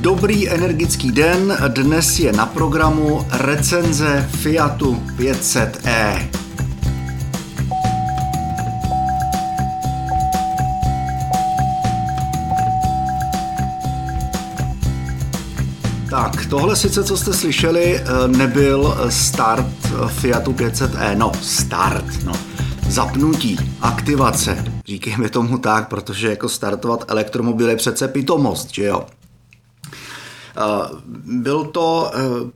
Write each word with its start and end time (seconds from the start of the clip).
Dobrý 0.00 0.48
energický 0.50 1.12
den, 1.12 1.56
dnes 1.68 2.18
je 2.18 2.32
na 2.32 2.46
programu 2.46 3.26
recenze 3.30 4.28
Fiatu 4.30 5.02
500e. 5.16 6.28
Tak, 16.10 16.46
tohle 16.46 16.76
sice, 16.76 17.04
co 17.04 17.16
jste 17.16 17.32
slyšeli, 17.32 18.00
nebyl 18.26 18.96
start 19.08 19.66
Fiatu 20.08 20.52
500e, 20.52 21.16
no 21.18 21.32
start, 21.42 22.24
no 22.24 22.32
zapnutí, 22.88 23.58
aktivace, 23.80 24.64
říkejme 24.86 25.28
tomu 25.28 25.58
tak, 25.58 25.88
protože 25.88 26.30
jako 26.30 26.48
startovat 26.48 27.04
elektromobil 27.08 27.68
je 27.68 27.76
přece 27.76 28.08
pitomost, 28.08 28.74
že 28.74 28.84
jo. 28.84 29.06
Byl 31.24 31.64
to, 31.64 32.10
eh, 32.14 32.50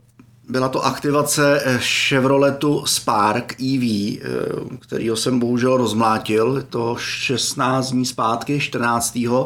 byla 0.49 0.69
to 0.69 0.85
aktivace 0.85 1.63
Chevroletu 1.79 2.87
Spark 2.87 3.61
EV, 3.61 3.83
eh, 3.83 4.77
kterýho 4.81 5.17
jsem 5.17 5.39
bohužel 5.39 5.77
rozmlátil, 5.77 6.63
to 6.71 6.97
16 6.99 7.91
dní 7.91 8.07
zpátky, 8.07 8.61
14. 8.61 9.41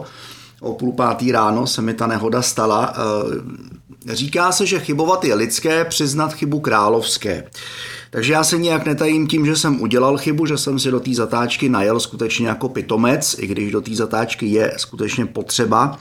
o 0.61 0.75
půl 0.75 0.93
pátý 0.93 1.33
ráno 1.33 1.67
se 1.67 1.83
mi 1.83 1.95
ta 1.95 2.07
nehoda 2.07 2.43
stala. 2.43 2.95
Eh, 4.07 4.15
říká 4.15 4.53
se, 4.53 4.67
že 4.67 4.81
chybovat 4.81 5.25
je 5.25 5.35
lidské, 5.35 5.85
přiznat 5.85 6.35
chybu 6.35 6.61
královské. 6.61 7.45
Takže 8.11 8.33
já 8.33 8.45
se 8.45 8.59
nějak 8.59 8.87
netajím 8.87 9.27
tím, 9.27 9.47
že 9.47 9.57
jsem 9.57 9.81
udělal 9.81 10.19
chybu, 10.19 10.47
že 10.47 10.59
jsem 10.59 10.79
si 10.79 10.91
do 10.91 11.01
té 11.01 11.15
zatáčky 11.15 11.69
najel 11.69 12.01
skutečně 12.01 12.49
jako 12.49 12.69
pitomec, 12.69 13.37
i 13.39 13.47
když 13.47 13.73
do 13.73 13.81
té 13.81 13.95
zatáčky 13.95 14.47
je 14.47 14.75
skutečně 14.77 15.27
potřeba 15.27 15.99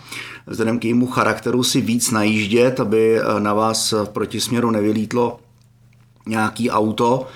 vzhledem 0.48 0.80
k 0.80 0.86
jejímu 0.86 1.08
charakteru 1.08 1.64
si 1.64 1.82
víc 1.82 2.12
najíždět, 2.12 2.80
aby 2.80 3.20
na 3.40 3.54
vás 3.54 3.92
v 3.92 4.10
protisměru 4.10 4.72
nevylítlo 4.72 5.40
nějaký 6.26 6.70
auto. 6.70 7.28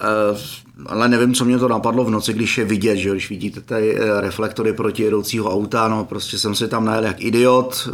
Eh, 0.00 0.38
ale 0.86 1.08
nevím, 1.08 1.34
co 1.34 1.44
mě 1.44 1.58
to 1.58 1.68
napadlo 1.68 2.04
v 2.04 2.10
noci, 2.10 2.32
když 2.32 2.58
je 2.58 2.64
vidět, 2.64 2.96
že 2.96 3.10
když 3.10 3.30
vidíte 3.30 3.60
ty 3.60 3.96
eh, 3.96 4.20
reflektory 4.20 4.72
proti 4.72 5.02
jedoucího 5.02 5.52
auta, 5.52 5.88
no 5.88 6.04
prostě 6.04 6.38
jsem 6.38 6.54
si 6.54 6.68
tam 6.68 6.84
najel 6.84 7.04
jak 7.04 7.20
idiot, 7.20 7.88
eh, 7.88 7.92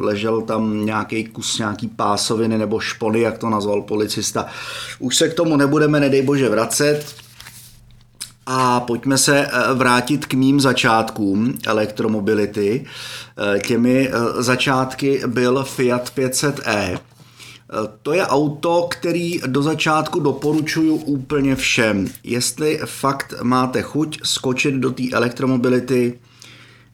ležel 0.00 0.40
tam 0.40 0.86
nějaký 0.86 1.24
kus 1.24 1.58
nějaký 1.58 1.88
pásoviny 1.88 2.58
nebo 2.58 2.80
špony, 2.80 3.20
jak 3.20 3.38
to 3.38 3.50
nazval 3.50 3.82
policista. 3.82 4.46
Už 4.98 5.16
se 5.16 5.28
k 5.28 5.34
tomu 5.34 5.56
nebudeme, 5.56 6.00
nedej 6.00 6.22
bože, 6.22 6.48
vracet, 6.48 7.04
a 8.46 8.80
pojďme 8.80 9.18
se 9.18 9.48
vrátit 9.74 10.26
k 10.26 10.34
mým 10.34 10.60
začátkům 10.60 11.58
elektromobility. 11.66 12.84
Těmi 13.66 14.10
začátky 14.38 15.22
byl 15.26 15.64
Fiat 15.64 16.12
500e, 16.16 16.98
to 18.02 18.12
je 18.12 18.26
auto, 18.26 18.88
který 18.90 19.40
do 19.46 19.62
začátku 19.62 20.20
doporučuju 20.20 20.96
úplně 20.96 21.56
všem. 21.56 22.08
Jestli 22.24 22.80
fakt 22.84 23.34
máte 23.42 23.82
chuť 23.82 24.20
skočit 24.24 24.74
do 24.74 24.90
té 24.90 25.02
elektromobility, 25.12 26.18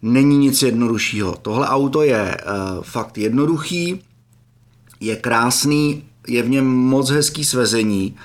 není 0.02 0.38
nic 0.38 0.62
jednoduššího. 0.62 1.36
Tohle 1.42 1.68
auto 1.68 2.02
je 2.02 2.36
uh, 2.36 2.82
fakt 2.82 3.18
jednoduchý, 3.18 4.00
je 5.00 5.16
krásný, 5.16 6.02
je 6.28 6.42
v 6.42 6.48
něm 6.48 6.66
moc 6.66 7.10
hezký 7.10 7.44
svezení. 7.44 8.16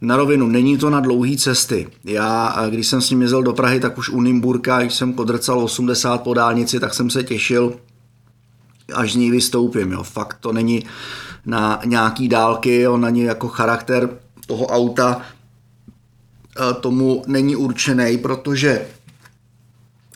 Na 0.00 0.16
rovinu, 0.16 0.46
není 0.46 0.78
to 0.78 0.90
na 0.90 1.00
dlouhé 1.00 1.36
cesty. 1.36 1.88
Já, 2.04 2.56
eh, 2.58 2.70
když 2.70 2.86
jsem 2.86 3.00
s 3.00 3.10
ním 3.10 3.22
jezdil 3.22 3.42
do 3.42 3.52
Prahy, 3.52 3.80
tak 3.80 3.98
už 3.98 4.08
u 4.08 4.20
Nymburka, 4.20 4.80
když 4.80 4.94
jsem 4.94 5.12
podrcal 5.12 5.60
80 5.60 6.18
po 6.18 6.34
dálnici, 6.34 6.80
tak 6.80 6.94
jsem 6.94 7.10
se 7.10 7.22
těšil, 7.22 7.74
až 8.94 9.12
z 9.12 9.16
ní 9.16 9.30
vystoupím. 9.30 9.92
Jo. 9.92 10.02
Fakt 10.02 10.36
to 10.40 10.52
není 10.52 10.84
na 11.46 11.80
nějaký 11.84 12.28
dálky, 12.28 12.88
on 12.88 13.04
ani 13.04 13.24
jako 13.24 13.48
charakter 13.48 14.08
toho 14.46 14.66
auta 14.66 15.20
e, 15.20 16.74
tomu 16.74 17.22
není 17.26 17.56
určený, 17.56 18.18
protože 18.18 18.86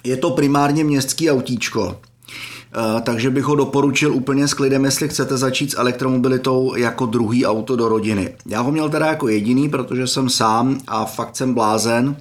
je 0.05 0.17
to 0.17 0.31
primárně 0.31 0.85
městský 0.85 1.31
autíčko, 1.31 1.97
e, 1.99 3.01
takže 3.01 3.31
bych 3.31 3.45
ho 3.45 3.55
doporučil 3.55 4.15
úplně 4.15 4.49
s 4.49 4.55
klidem, 4.55 4.85
jestli 4.85 5.09
chcete 5.09 5.37
začít 5.37 5.71
s 5.71 5.79
elektromobilitou 5.79 6.77
jako 6.77 7.07
druhý 7.07 7.47
auto 7.47 7.77
do 7.77 7.89
rodiny. 7.89 8.35
Já 8.47 8.61
ho 8.61 8.73
měl 8.73 8.91
teda 8.91 9.07
jako 9.07 9.29
jediný, 9.29 9.69
protože 9.69 10.07
jsem 10.07 10.29
sám 10.29 10.81
a 10.87 11.05
fakt 11.05 11.37
jsem 11.37 11.55
blázen, 11.55 12.17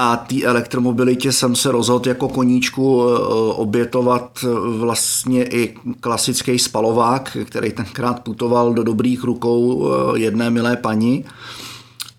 a 0.00 0.16
té 0.16 0.42
elektromobilitě 0.42 1.32
jsem 1.32 1.56
se 1.56 1.72
rozhodl 1.72 2.08
jako 2.08 2.28
koníčku 2.28 3.02
eh, 3.02 3.18
obětovat 3.52 4.44
vlastně 4.78 5.44
i 5.44 5.74
klasický 6.00 6.58
spalovák, 6.58 7.36
který 7.44 7.72
tenkrát 7.72 8.22
putoval 8.22 8.74
do 8.74 8.82
dobrých 8.82 9.24
rukou 9.24 9.88
eh, 9.90 10.18
jedné 10.18 10.50
milé 10.50 10.76
paní. 10.76 11.24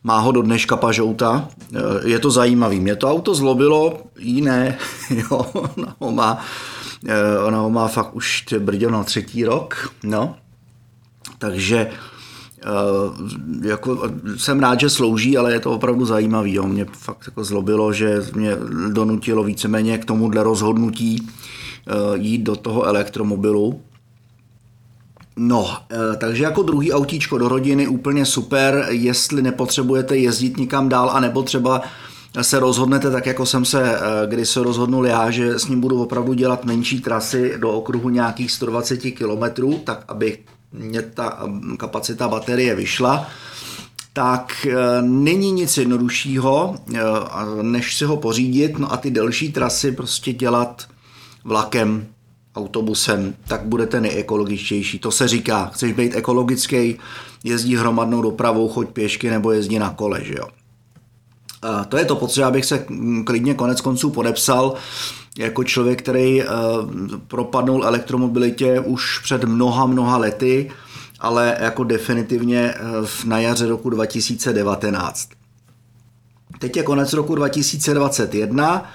Má 0.03 0.19
ho 0.19 0.31
do 0.31 0.41
dneška 0.41 0.77
pažouta. 0.77 1.47
Eh, 1.75 1.79
je 2.09 2.19
to 2.19 2.31
zajímavý. 2.31 2.79
Mě 2.79 2.95
to 2.95 3.11
auto 3.11 3.35
zlobilo, 3.35 3.97
jiné. 4.19 4.77
jo, 5.09 5.45
ona 5.53 5.95
ho 5.99 6.11
má, 6.11 6.39
ona 7.45 7.59
ho 7.59 7.69
má 7.69 7.87
fakt 7.87 8.15
už 8.15 8.45
brděl 8.59 8.89
na 8.89 9.03
třetí 9.03 9.45
rok. 9.45 9.93
No. 10.03 10.35
Takže 11.37 11.91
jako, 13.61 14.11
jsem 14.37 14.59
rád, 14.59 14.79
že 14.79 14.89
slouží, 14.89 15.37
ale 15.37 15.53
je 15.53 15.59
to 15.59 15.71
opravdu 15.71 16.05
zajímavý. 16.05 16.53
Jo. 16.53 16.67
Mě 16.67 16.85
fakt 16.85 17.23
jako 17.27 17.43
zlobilo, 17.43 17.93
že 17.93 18.21
mě 18.35 18.55
donutilo 18.89 19.43
víceméně 19.43 19.97
k 19.97 20.05
tomuhle 20.05 20.43
rozhodnutí 20.43 21.21
uh, 21.21 22.15
jít 22.15 22.41
do 22.41 22.55
toho 22.55 22.83
elektromobilu. 22.83 23.81
No, 25.35 25.61
uh, 25.61 26.15
takže 26.17 26.43
jako 26.43 26.63
druhý 26.63 26.93
autíčko 26.93 27.37
do 27.37 27.49
rodiny 27.49 27.87
úplně 27.87 28.25
super, 28.25 28.85
jestli 28.89 29.41
nepotřebujete 29.41 30.17
jezdit 30.17 30.57
nikam 30.57 30.89
dál 30.89 31.09
a 31.09 31.19
nebo 31.19 31.43
třeba 31.43 31.81
se 32.41 32.59
rozhodnete 32.59 33.11
tak, 33.11 33.25
jako 33.25 33.45
jsem 33.45 33.65
se, 33.65 33.99
kdy 34.25 34.45
se 34.45 34.63
rozhodnul 34.63 35.07
já, 35.07 35.31
že 35.31 35.59
s 35.59 35.67
ním 35.67 35.81
budu 35.81 36.01
opravdu 36.01 36.33
dělat 36.33 36.65
menší 36.65 37.01
trasy 37.01 37.53
do 37.57 37.71
okruhu 37.71 38.09
nějakých 38.09 38.51
120 38.51 38.97
km, 38.97 39.71
tak 39.83 40.03
aby 40.07 40.37
mě 40.71 41.01
ta 41.01 41.39
kapacita 41.77 42.27
baterie 42.27 42.75
vyšla, 42.75 43.27
tak 44.13 44.67
e, 44.69 45.01
není 45.01 45.51
nic 45.51 45.77
jednoduššího, 45.77 46.75
e, 46.93 46.99
než 47.61 47.95
si 47.95 48.05
ho 48.05 48.17
pořídit, 48.17 48.79
no 48.79 48.93
a 48.93 48.97
ty 48.97 49.11
delší 49.11 49.51
trasy 49.51 49.91
prostě 49.91 50.33
dělat 50.33 50.87
vlakem, 51.43 52.07
autobusem, 52.55 53.35
tak 53.47 53.61
budete 53.65 54.01
nejekologičtější. 54.01 54.99
To 54.99 55.11
se 55.11 55.27
říká, 55.27 55.65
chceš 55.65 55.93
být 55.93 56.15
ekologický, 56.15 56.95
jezdí 57.43 57.75
hromadnou 57.75 58.21
dopravou, 58.21 58.67
choď 58.67 58.89
pěšky 58.89 59.29
nebo 59.29 59.51
jezdí 59.51 59.79
na 59.79 59.89
kole, 59.89 60.23
že 60.23 60.33
jo. 60.37 60.47
To 61.89 61.97
je 61.97 62.05
to, 62.05 62.15
potřeba 62.15 62.47
abych 62.47 62.65
se 62.65 62.85
klidně 63.25 63.53
konec 63.53 63.81
konců 63.81 64.09
podepsal 64.09 64.73
jako 65.37 65.63
člověk, 65.63 66.01
který 66.01 66.43
uh, 66.43 66.49
propadnul 67.27 67.85
elektromobilitě 67.85 68.79
už 68.79 69.19
před 69.19 69.43
mnoha, 69.43 69.85
mnoha 69.85 70.17
lety, 70.17 70.71
ale 71.19 71.57
jako 71.59 71.83
definitivně 71.83 72.73
uh, 72.73 73.07
na 73.25 73.39
jaře 73.39 73.67
roku 73.67 73.89
2019. 73.89 75.29
Teď 76.59 76.77
je 76.77 76.83
konec 76.83 77.13
roku 77.13 77.35
2021, 77.35 78.91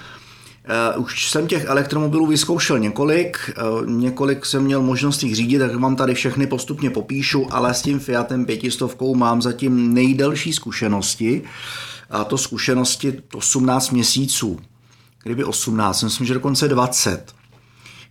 Uh, 0.95 1.03
už 1.03 1.31
jsem 1.31 1.47
těch 1.47 1.65
elektromobilů 1.65 2.25
vyzkoušel 2.27 2.79
několik, 2.79 3.37
uh, 3.81 3.87
několik 3.87 4.45
jsem 4.45 4.63
měl 4.63 4.81
možnost 4.81 5.23
jich 5.23 5.35
řídit, 5.35 5.59
tak 5.59 5.75
vám 5.75 5.95
tady 5.95 6.13
všechny 6.13 6.47
postupně 6.47 6.89
popíšu, 6.89 7.47
ale 7.51 7.73
s 7.73 7.81
tím 7.81 7.99
Fiatem 7.99 8.45
500 8.45 8.81
mám 9.15 9.41
zatím 9.41 9.93
nejdelší 9.93 10.53
zkušenosti, 10.53 11.43
a 12.09 12.23
to 12.23 12.37
zkušenosti 12.37 13.21
18 13.33 13.89
měsíců 13.89 14.59
kdyby 15.25 15.43
18, 15.43 16.03
myslím, 16.03 16.27
že 16.27 16.33
dokonce 16.33 16.67
20. 16.67 17.33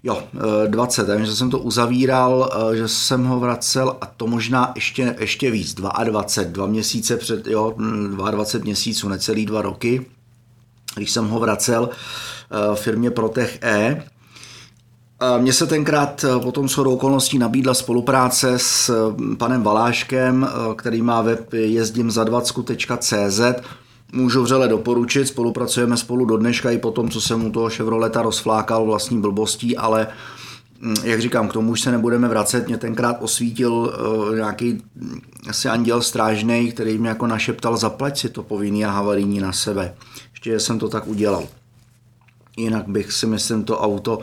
Jo, 0.03 0.23
20, 0.67 1.03
eh, 1.03 1.07
takže 1.07 1.37
jsem 1.37 1.51
to 1.51 1.59
uzavíral, 1.59 2.51
eh, 2.53 2.77
že 2.77 2.89
jsem 2.89 3.25
ho 3.25 3.41
vracel 3.41 3.97
a 4.01 4.07
to 4.07 4.27
možná 4.27 4.73
ještě, 4.75 5.17
ještě 5.19 5.51
víc, 5.51 5.75
22, 5.75 6.53
dva 6.53 6.67
měsíce 6.67 7.17
před, 7.17 7.47
jo, 7.47 7.75
22 8.11 8.61
hm, 8.61 8.65
měsíců, 8.65 9.09
necelý 9.09 9.47
dva 9.47 9.63
roky, 9.63 10.07
když 10.95 11.11
jsem 11.11 11.29
ho 11.29 11.41
vracel 11.41 11.89
eh, 11.91 12.77
firmě 12.77 13.11
Protech 13.11 13.59
E. 13.63 14.05
Mně 15.39 15.53
se 15.53 15.67
tenkrát 15.67 16.25
potom 16.43 16.69
shodou 16.69 16.95
okolností 16.95 17.39
nabídla 17.39 17.75
spolupráce 17.75 18.59
s 18.59 18.91
panem 19.39 19.63
Valáškem, 19.63 20.49
který 20.77 21.03
má 21.03 21.23
web 21.23 21.53
jezdím 21.53 22.11
za 22.11 22.25
20.cz, 22.25 23.41
můžu 24.15 24.43
vřele 24.43 24.69
doporučit, 24.69 25.27
spolupracujeme 25.27 25.97
spolu 25.97 26.25
do 26.25 26.37
dneška 26.37 26.71
i 26.71 26.79
po 26.79 26.91
tom, 26.91 27.11
co 27.11 27.21
jsem 27.21 27.47
u 27.47 27.51
toho 27.51 27.71
Chevroleta 27.71 28.23
rozflákal 28.23 28.85
vlastní 28.85 29.21
blbostí, 29.21 29.77
ale 29.77 30.07
mm, 30.81 30.95
jak 31.05 31.21
říkám, 31.21 31.49
k 31.49 31.53
tomu 31.53 31.73
už 31.73 31.81
se 31.81 31.91
nebudeme 31.91 32.29
vracet. 32.29 32.69
Mě 32.69 32.77
tenkrát 32.77 33.17
osvítil 33.21 33.73
uh, 33.73 34.37
nějaký 34.37 34.73
mm, 34.73 35.21
asi 35.49 35.69
anděl 35.69 36.03
strážný, 36.03 36.73
který 36.73 36.99
mě 36.99 37.09
jako 37.09 37.27
našeptal 37.27 37.77
zaplať 37.77 38.19
si 38.19 38.29
to 38.29 38.43
povinný 38.43 38.85
a 38.85 38.91
havarijní 38.91 39.41
na 39.41 39.53
sebe. 39.53 39.95
Ještě 40.33 40.61
jsem 40.61 40.79
to 40.79 40.89
tak 40.89 41.07
udělal. 41.07 41.47
Jinak 42.57 42.89
bych 42.89 43.13
si 43.13 43.27
myslím 43.27 43.65
to 43.65 43.79
auto 43.79 44.19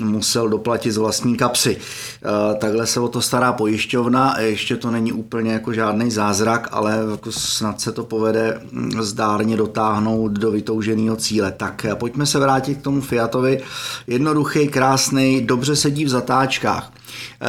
musel 0.00 0.48
doplatit 0.48 0.92
z 0.92 0.96
vlastní 0.96 1.36
kapsy. 1.36 1.76
Eh, 1.76 2.54
takhle 2.54 2.86
se 2.86 3.00
o 3.00 3.08
to 3.08 3.22
stará 3.22 3.52
pojišťovna, 3.52 4.38
ještě 4.38 4.76
to 4.76 4.90
není 4.90 5.12
úplně 5.12 5.52
jako 5.52 5.72
žádný 5.72 6.10
zázrak, 6.10 6.68
ale 6.72 6.98
jako 7.10 7.32
snad 7.32 7.80
se 7.80 7.92
to 7.92 8.04
povede 8.04 8.60
hm, 8.72 8.90
zdárně 9.00 9.56
dotáhnout 9.56 10.32
do 10.32 10.50
vytouženého 10.50 11.16
cíle. 11.16 11.52
Tak 11.52 11.84
eh, 11.84 11.94
pojďme 11.94 12.26
se 12.26 12.38
vrátit 12.38 12.78
k 12.78 12.82
tomu 12.82 13.00
Fiatovi. 13.00 13.60
Jednoduchý, 14.06 14.68
krásný, 14.68 15.40
dobře 15.40 15.76
sedí 15.76 16.04
v 16.04 16.08
zatáčkách. 16.08 16.92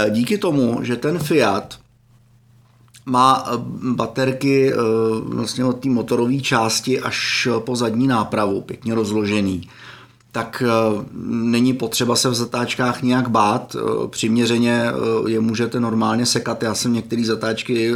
Díky 0.09 0.37
tomu, 0.37 0.79
že 0.81 0.95
ten 0.95 1.19
Fiat 1.19 1.79
má 3.05 3.45
baterky 3.81 4.73
vlastně 5.23 5.65
od 5.65 5.79
té 5.79 5.89
motorové 5.89 6.37
části 6.37 6.99
až 6.99 7.47
po 7.59 7.75
zadní 7.75 8.07
nápravu, 8.07 8.61
pěkně 8.61 8.95
rozložený 8.95 9.69
tak 10.31 10.63
eh, 10.65 11.05
není 11.23 11.73
potřeba 11.73 12.15
se 12.15 12.29
v 12.29 12.33
zatáčkách 12.33 13.01
nějak 13.01 13.29
bát. 13.29 13.75
Eh, 13.75 14.07
přiměřeně 14.07 14.85
eh, 14.85 15.29
je 15.29 15.39
můžete 15.39 15.79
normálně 15.79 16.25
sekat. 16.25 16.63
Já 16.63 16.75
jsem 16.75 16.93
některé 16.93 17.25
zatáčky 17.25 17.93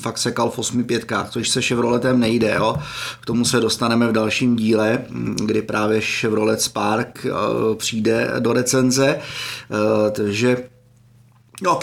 fakt 0.00 0.18
sekal 0.18 0.50
v 0.50 0.58
8 0.58 0.84
pětkách, 0.84 1.30
což 1.30 1.48
se 1.48 1.62
Chevroletem 1.62 2.20
nejde. 2.20 2.54
Jo. 2.56 2.76
K 3.20 3.26
tomu 3.26 3.44
se 3.44 3.60
dostaneme 3.60 4.08
v 4.08 4.12
dalším 4.12 4.56
díle, 4.56 5.04
hm, 5.10 5.36
kdy 5.46 5.62
právě 5.62 6.00
Chevrolet 6.00 6.60
Spark 6.60 7.26
přijde 7.76 8.30
do 8.38 8.52
recenze. 8.52 9.18
Takže 10.12 10.56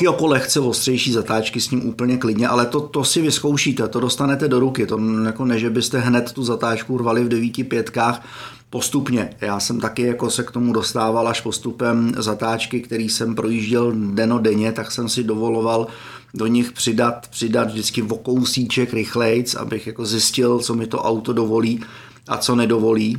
jako 0.01 0.27
lehce 0.27 0.59
ostřejší 0.59 1.11
zatáčky 1.11 1.61
s 1.61 1.71
ním 1.71 1.89
úplně 1.89 2.17
klidně, 2.17 2.47
ale 2.47 2.65
to, 2.65 2.81
to 2.81 3.03
si 3.03 3.21
vyzkoušíte, 3.21 3.87
to 3.87 3.99
dostanete 3.99 4.47
do 4.47 4.59
ruky. 4.59 4.85
To 4.85 4.99
jako 5.25 5.45
ne, 5.45 5.59
že 5.59 5.69
byste 5.69 5.99
hned 5.99 6.31
tu 6.31 6.43
zatáčku 6.43 6.97
rvali 6.97 7.23
v 7.23 7.29
devíti 7.29 7.63
pětkách, 7.63 8.21
postupně. 8.69 9.29
Já 9.41 9.59
jsem 9.59 9.79
taky 9.79 10.01
jako 10.01 10.29
se 10.29 10.43
k 10.43 10.51
tomu 10.51 10.73
dostával 10.73 11.27
až 11.27 11.41
postupem 11.41 12.11
zatáčky, 12.17 12.81
který 12.81 13.09
jsem 13.09 13.35
projížděl 13.35 13.93
denně, 14.41 14.71
tak 14.71 14.91
jsem 14.91 15.09
si 15.09 15.23
dovoloval 15.23 15.87
do 16.33 16.47
nich 16.47 16.71
přidat, 16.71 17.27
přidat 17.27 17.67
vždycky 17.67 18.01
o 18.01 18.15
kousíček 18.15 18.93
rychlejc, 18.93 19.55
abych 19.55 19.87
jako 19.87 20.05
zjistil, 20.05 20.59
co 20.59 20.75
mi 20.75 20.87
to 20.87 21.01
auto 21.01 21.33
dovolí 21.33 21.83
a 22.27 22.37
co 22.37 22.55
nedovolí. 22.55 23.17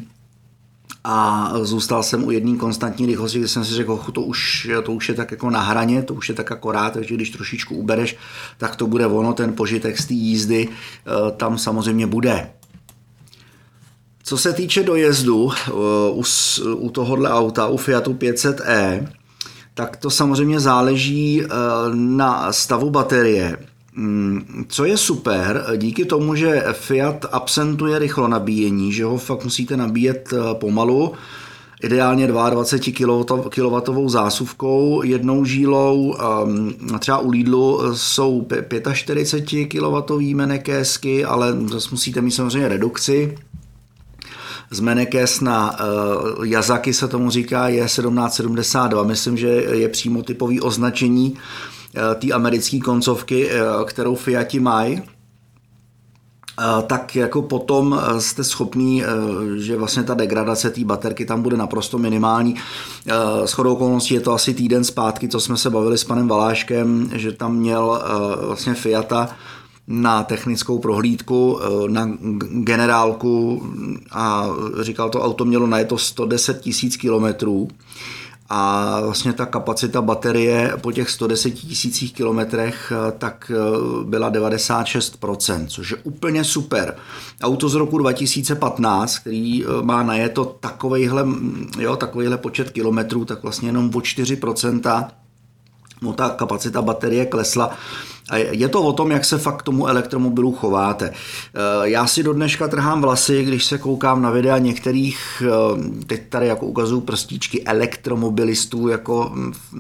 A 1.05 1.53
zůstal 1.63 2.03
jsem 2.03 2.25
u 2.25 2.31
jedné 2.31 2.57
konstantní 2.57 3.07
rychlosti, 3.07 3.39
kde 3.39 3.49
jsem 3.49 3.65
si 3.65 3.75
řekl, 3.75 4.05
to 4.13 4.23
už, 4.23 4.69
to 4.83 4.93
už 4.93 5.09
je 5.09 5.15
tak 5.15 5.31
jako 5.31 5.51
na 5.51 5.61
hraně, 5.61 6.03
to 6.03 6.15
už 6.15 6.29
je 6.29 6.35
tak 6.35 6.53
akorát, 6.53 6.93
takže 6.93 7.15
když 7.15 7.31
trošičku 7.31 7.77
ubereš, 7.77 8.17
tak 8.59 8.77
to 8.77 8.87
bude 8.87 9.07
ono, 9.07 9.33
ten 9.33 9.53
požitek 9.53 9.99
z 9.99 10.07
té 10.07 10.15
jízdy 10.15 10.69
eh, 10.69 11.31
tam 11.31 11.59
samozřejmě 11.59 12.07
bude. 12.07 12.51
Co 14.31 14.39
se 14.39 14.53
týče 14.53 14.83
dojezdu 14.83 15.45
uh, 15.45 15.53
u, 16.15 16.23
u 16.75 16.91
tohohle 16.91 17.31
auta, 17.31 17.67
u 17.67 17.77
Fiatu 17.77 18.13
500e, 18.13 19.09
tak 19.75 19.97
to 19.97 20.11
samozřejmě 20.11 20.61
záleží 20.61 21.43
uh, 21.43 21.49
na 21.95 22.53
stavu 22.53 22.91
baterie. 22.91 23.57
Mm, 23.95 24.65
co 24.69 24.85
je 24.85 24.97
super, 24.97 25.65
díky 25.77 26.05
tomu, 26.05 26.35
že 26.35 26.65
Fiat 26.73 27.27
absentuje 27.33 27.99
rychlo 27.99 28.29
nabíjení, 28.29 28.93
že 28.93 29.05
ho 29.05 29.19
fakt 29.19 29.45
musíte 29.45 29.77
nabíjet 29.77 30.33
uh, 30.33 30.55
pomalu, 30.55 31.13
ideálně 31.83 32.27
22 32.27 33.25
kW 33.51 34.09
zásuvkou, 34.09 35.03
jednou 35.05 35.45
žílou, 35.45 36.15
um, 36.45 36.75
třeba 36.99 37.19
u 37.19 37.31
Lidlu 37.31 37.97
jsou 37.97 38.47
45 38.93 39.67
kW 39.67 40.35
menekésky, 40.35 41.25
ale 41.25 41.57
zase 41.71 41.89
musíte 41.91 42.21
mít 42.21 42.31
samozřejmě 42.31 42.69
redukci, 42.69 43.37
z 44.71 44.81
Menekes 44.81 45.41
na 45.41 45.71
uh, 45.71 46.47
Yazaki 46.47 46.95
se 46.95 47.09
tomu 47.09 47.31
říká, 47.31 47.69
je 47.69 47.85
1772. 47.85 49.03
Myslím, 49.03 49.37
že 49.37 49.49
je 49.49 49.89
přímo 49.89 50.23
typový 50.23 50.61
označení 50.61 51.33
uh, 51.33 52.15
té 52.15 52.33
americké 52.33 52.79
koncovky, 52.79 53.47
uh, 53.47 53.85
kterou 53.85 54.15
Fiati 54.15 54.61
mají 54.61 55.03
tak 56.87 57.17
jako 57.17 57.43
potom 57.43 58.01
jste 58.19 58.45
schopný, 58.45 59.03
že 59.57 59.77
vlastně 59.77 60.03
ta 60.03 60.15
degradace 60.15 60.71
té 60.71 60.85
baterky 60.85 61.25
tam 61.25 61.43
bude 61.43 61.57
naprosto 61.57 61.99
minimální. 61.99 62.57
S 63.45 63.53
chodou 63.53 63.73
okolností 63.73 64.15
je 64.15 64.21
to 64.21 64.33
asi 64.33 64.55
týden 64.55 64.85
zpátky, 64.85 65.29
co 65.29 65.41
jsme 65.41 65.57
se 65.57 65.71
bavili 65.71 65.99
s 65.99 66.05
panem 66.05 66.29
Valáškem, 66.29 67.11
že 67.15 67.33
tam 67.33 67.57
měl 67.57 68.03
vlastně 68.47 68.75
Fiata 68.75 69.29
na 69.91 70.23
technickou 70.23 70.79
prohlídku, 70.79 71.61
eh, 71.63 71.89
na 71.89 72.11
generálku 72.51 73.63
a 74.11 74.49
říkal, 74.81 75.11
to 75.11 75.23
auto 75.23 75.45
mělo 75.45 75.67
na 75.67 75.79
je 75.79 75.85
to 75.85 75.99
110 75.99 76.61
tisíc 76.61 76.97
kilometrů 76.97 77.69
a 78.49 79.01
vlastně 79.01 79.33
ta 79.33 79.47
kapacita 79.47 80.03
baterie 80.03 80.73
po 80.81 80.93
těch 80.93 81.11
110 81.11 81.51
tisících 81.51 82.15
kilometrech 82.15 82.93
eh, 82.93 83.13
tak 83.19 83.53
eh, 83.55 84.05
byla 84.05 84.31
96%, 84.31 85.67
což 85.67 85.91
je 85.91 85.97
úplně 86.03 86.45
super. 86.45 86.97
Auto 87.43 87.69
z 87.69 87.75
roku 87.75 87.99
2015, 87.99 89.19
který 89.19 89.65
má 89.83 90.03
na 90.03 90.15
je 90.15 90.29
to 90.29 90.45
takovejhle, 90.45 91.27
jo, 91.79 91.97
takovejhle 91.97 92.39
počet 92.39 92.71
kilometrů, 92.71 93.25
tak 93.25 93.43
vlastně 93.43 93.69
jenom 93.69 93.91
o 93.95 93.99
4% 93.99 95.07
mu 96.01 96.13
ta 96.13 96.31
kapacita 96.31 96.83
baterie 96.83 97.27
klesla 97.27 97.77
a 98.31 98.37
je 98.37 98.69
to 98.69 98.83
o 98.83 98.93
tom, 98.93 99.11
jak 99.11 99.25
se 99.25 99.39
fakt 99.39 99.63
tomu 99.63 99.87
elektromobilu 99.87 100.53
chováte. 100.53 101.09
E, 101.09 101.13
já 101.83 102.07
si 102.07 102.23
do 102.23 102.33
dneška 102.33 102.69
trhám 102.69 103.03
vlasy, 103.03 103.45
když 103.45 103.65
se 103.65 103.79
koukám 103.79 104.23
na 104.23 104.31
videa 104.31 104.59
některých, 104.59 105.43
e, 105.43 106.05
teď 106.05 106.29
tady 106.29 106.47
jako 106.47 106.67
ukazují 106.67 107.03
prstíčky 107.03 107.65
elektromobilistů, 107.65 108.89
jako 108.89 109.33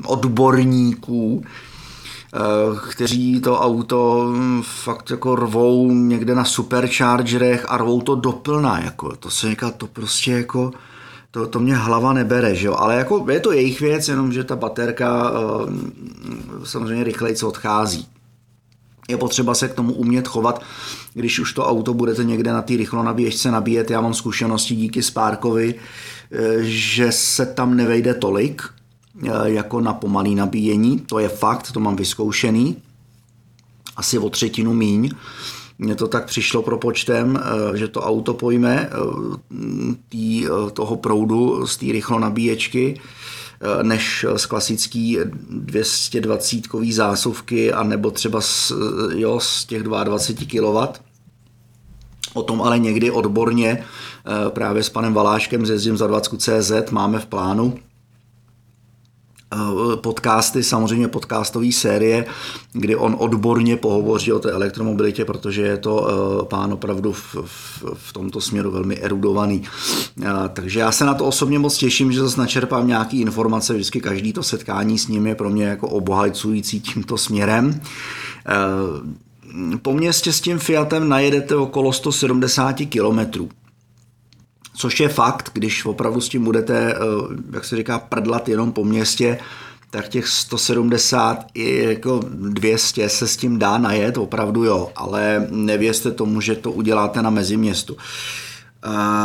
odborníků, 0.07 1.43
e, 1.45 2.91
kteří 2.91 3.41
to 3.41 3.61
auto 3.61 4.33
fakt 4.63 5.11
jako 5.11 5.37
rvou 5.37 5.93
někde 5.93 6.35
na 6.35 6.45
superchargerech 6.45 7.67
a 7.69 7.77
rvou 7.77 8.01
to 8.01 8.15
doplna, 8.15 8.81
jako 8.81 9.17
to 9.17 9.31
se 9.31 9.51
říká, 9.51 9.71
to 9.71 9.87
prostě 9.87 10.31
jako 10.31 10.71
to, 11.31 11.47
to 11.47 11.61
mě 11.61 11.77
hlava 11.77 12.12
nebere, 12.12 12.55
že 12.55 12.67
jo? 12.67 12.75
ale 12.75 12.97
jako 12.97 13.27
je 13.31 13.41
to 13.41 13.53
jejich 13.53 13.81
věc, 13.81 14.09
jenomže 14.09 14.44
ta 14.44 14.56
baterka 14.56 15.32
samozřejmě 16.65 17.05
rychleji 17.05 17.37
odchází 17.43 18.09
je 19.11 19.17
potřeba 19.17 19.55
se 19.55 19.69
k 19.69 19.75
tomu 19.75 19.93
umět 19.93 20.29
chovat, 20.29 20.62
když 21.15 21.38
už 21.38 21.53
to 21.53 21.67
auto 21.67 21.94
budete 21.94 22.25
někde 22.25 22.53
na 22.53 22.62
té 22.62 22.77
rychlonabíječce 22.77 23.50
nabíjet. 23.50 23.91
Já 23.91 24.00
mám 24.00 24.15
zkušenosti 24.15 24.75
díky 24.75 25.03
Sparkovi, 25.03 25.75
eh, 26.32 26.38
že 26.62 27.12
se 27.12 27.47
tam 27.47 27.76
nevejde 27.76 28.15
tolik 28.15 28.62
eh, 29.23 29.29
jako 29.44 29.81
na 29.81 29.95
pomalý 29.95 30.35
nabíjení. 30.35 31.00
To 31.00 31.19
je 31.19 31.28
fakt, 31.28 31.73
to 31.73 31.81
mám 31.81 31.97
vyzkoušený. 31.97 32.76
Asi 33.97 34.19
o 34.19 34.31
třetinu 34.31 34.75
míň. 34.75 35.11
Mně 35.83 35.95
to 35.95 36.09
tak 36.09 36.27
přišlo 36.27 36.63
propočtem, 36.63 37.41
eh, 37.43 37.77
že 37.77 37.89
to 37.89 38.01
auto 38.01 38.35
pojme 38.35 38.91
tý, 40.09 40.47
toho 40.73 40.97
proudu 40.97 41.67
z 41.67 41.77
té 41.77 41.87
rychlonabíječky 41.87 43.01
Eh, 43.63 43.85
než 43.85 44.27
z 44.37 44.47
klasický 44.47 45.19
220 45.51 46.67
kový 46.67 46.93
zásuvky 46.93 47.73
a 47.73 47.83
nebo 47.83 48.11
třeba 48.11 48.41
z, 48.41 48.73
eh, 48.73 49.21
jo, 49.21 49.41
z 49.41 49.65
těch 49.65 49.83
22 49.83 50.47
kW. 50.47 51.01
O 52.35 52.43
tom 52.43 52.63
ale 52.63 52.79
někdy 52.79 53.11
odborně 53.11 53.79
eh, 53.79 54.51
právě 54.51 54.83
s 54.83 54.89
panem 54.89 55.15
Valáškem 55.15 55.67
z 55.67 55.71
Jezdím 55.71 55.97
za 55.97 56.07
20 56.07 56.43
CZ 56.43 56.91
máme 56.91 57.19
v 57.19 57.27
plánu 57.27 57.75
Eh, 57.75 57.89
podcasty, 59.97 60.62
samozřejmě 60.62 61.09
podcastové 61.09 61.73
série, 61.73 62.26
kdy 62.73 62.97
on 62.97 63.16
odborně 63.19 63.76
pohovoří 63.76 64.33
o 64.33 64.38
té 64.38 64.50
elektromobilitě, 64.50 65.25
protože 65.25 65.62
je 65.62 65.76
to 65.76 66.09
eh, 66.09 66.47
pán 66.47 66.73
opravdu 66.73 67.12
v, 67.12 67.37
v, 67.45 67.85
v 67.95 68.12
tomto 68.12 68.40
směru 68.40 68.71
velmi 68.71 68.99
erudovaný. 68.99 69.62
Eh, 70.23 70.26
takže 70.52 70.80
já 70.80 70.92
se 70.92 71.04
na 71.04 71.14
to 71.14 71.25
osobně 71.25 71.59
moc 71.59 71.76
těším, 71.76 72.12
že 72.12 72.21
zase 72.21 72.40
načerpám 72.40 72.87
nějaké 72.87 73.16
informace, 73.16 73.75
vždycky 73.75 74.00
každý 74.00 74.33
to 74.33 74.42
setkání 74.42 74.99
s 74.99 75.09
ním 75.09 75.26
je 75.26 75.35
pro 75.35 75.50
mě 75.50 75.64
jako 75.64 75.88
obohacující 75.88 76.80
tímto 76.80 77.19
směrem. 77.19 77.80
Po 79.83 79.92
městě 79.92 80.33
s 80.33 80.40
tím 80.40 80.59
Fiatem 80.59 81.09
najedete 81.09 81.57
okolo 81.57 81.92
170 81.92 82.73
kilometrů. 82.73 83.49
Což 84.81 85.01
je 85.01 85.09
fakt, 85.09 85.51
když 85.53 85.85
opravdu 85.85 86.21
s 86.21 86.29
tím 86.29 86.45
budete, 86.45 86.95
eh, 86.95 86.97
jak 87.53 87.65
se 87.65 87.77
říká, 87.77 87.99
prdlat 87.99 88.49
jenom 88.49 88.73
po 88.73 88.85
městě, 88.85 89.39
tak 89.91 90.09
těch 90.09 90.29
170 90.29 91.47
i 91.55 91.85
jako 91.85 92.21
200 92.29 93.09
se 93.09 93.29
s 93.29 93.37
tím 93.37 93.59
dá 93.59 93.79
najet, 93.79 94.19
opravdu 94.19 94.65
jo, 94.65 94.91
ale 94.97 95.47
nevěřte 95.51 96.11
tomu, 96.11 96.41
že 96.41 96.55
to 96.55 96.73
uděláte 96.73 97.23
na 97.23 97.31
meziměstu. 97.31 97.97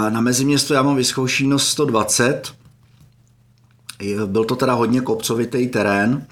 Na 0.10 0.22
meziměstu 0.22 0.74
já 0.74 0.82
mám 0.82 0.96
vyzkoušeno 0.96 1.60
120, 1.60 2.54
byl 4.26 4.46
to 4.46 4.56
teda 4.56 4.74
hodně 4.74 5.02
kopcovitý 5.02 5.68
terén, 5.68 6.26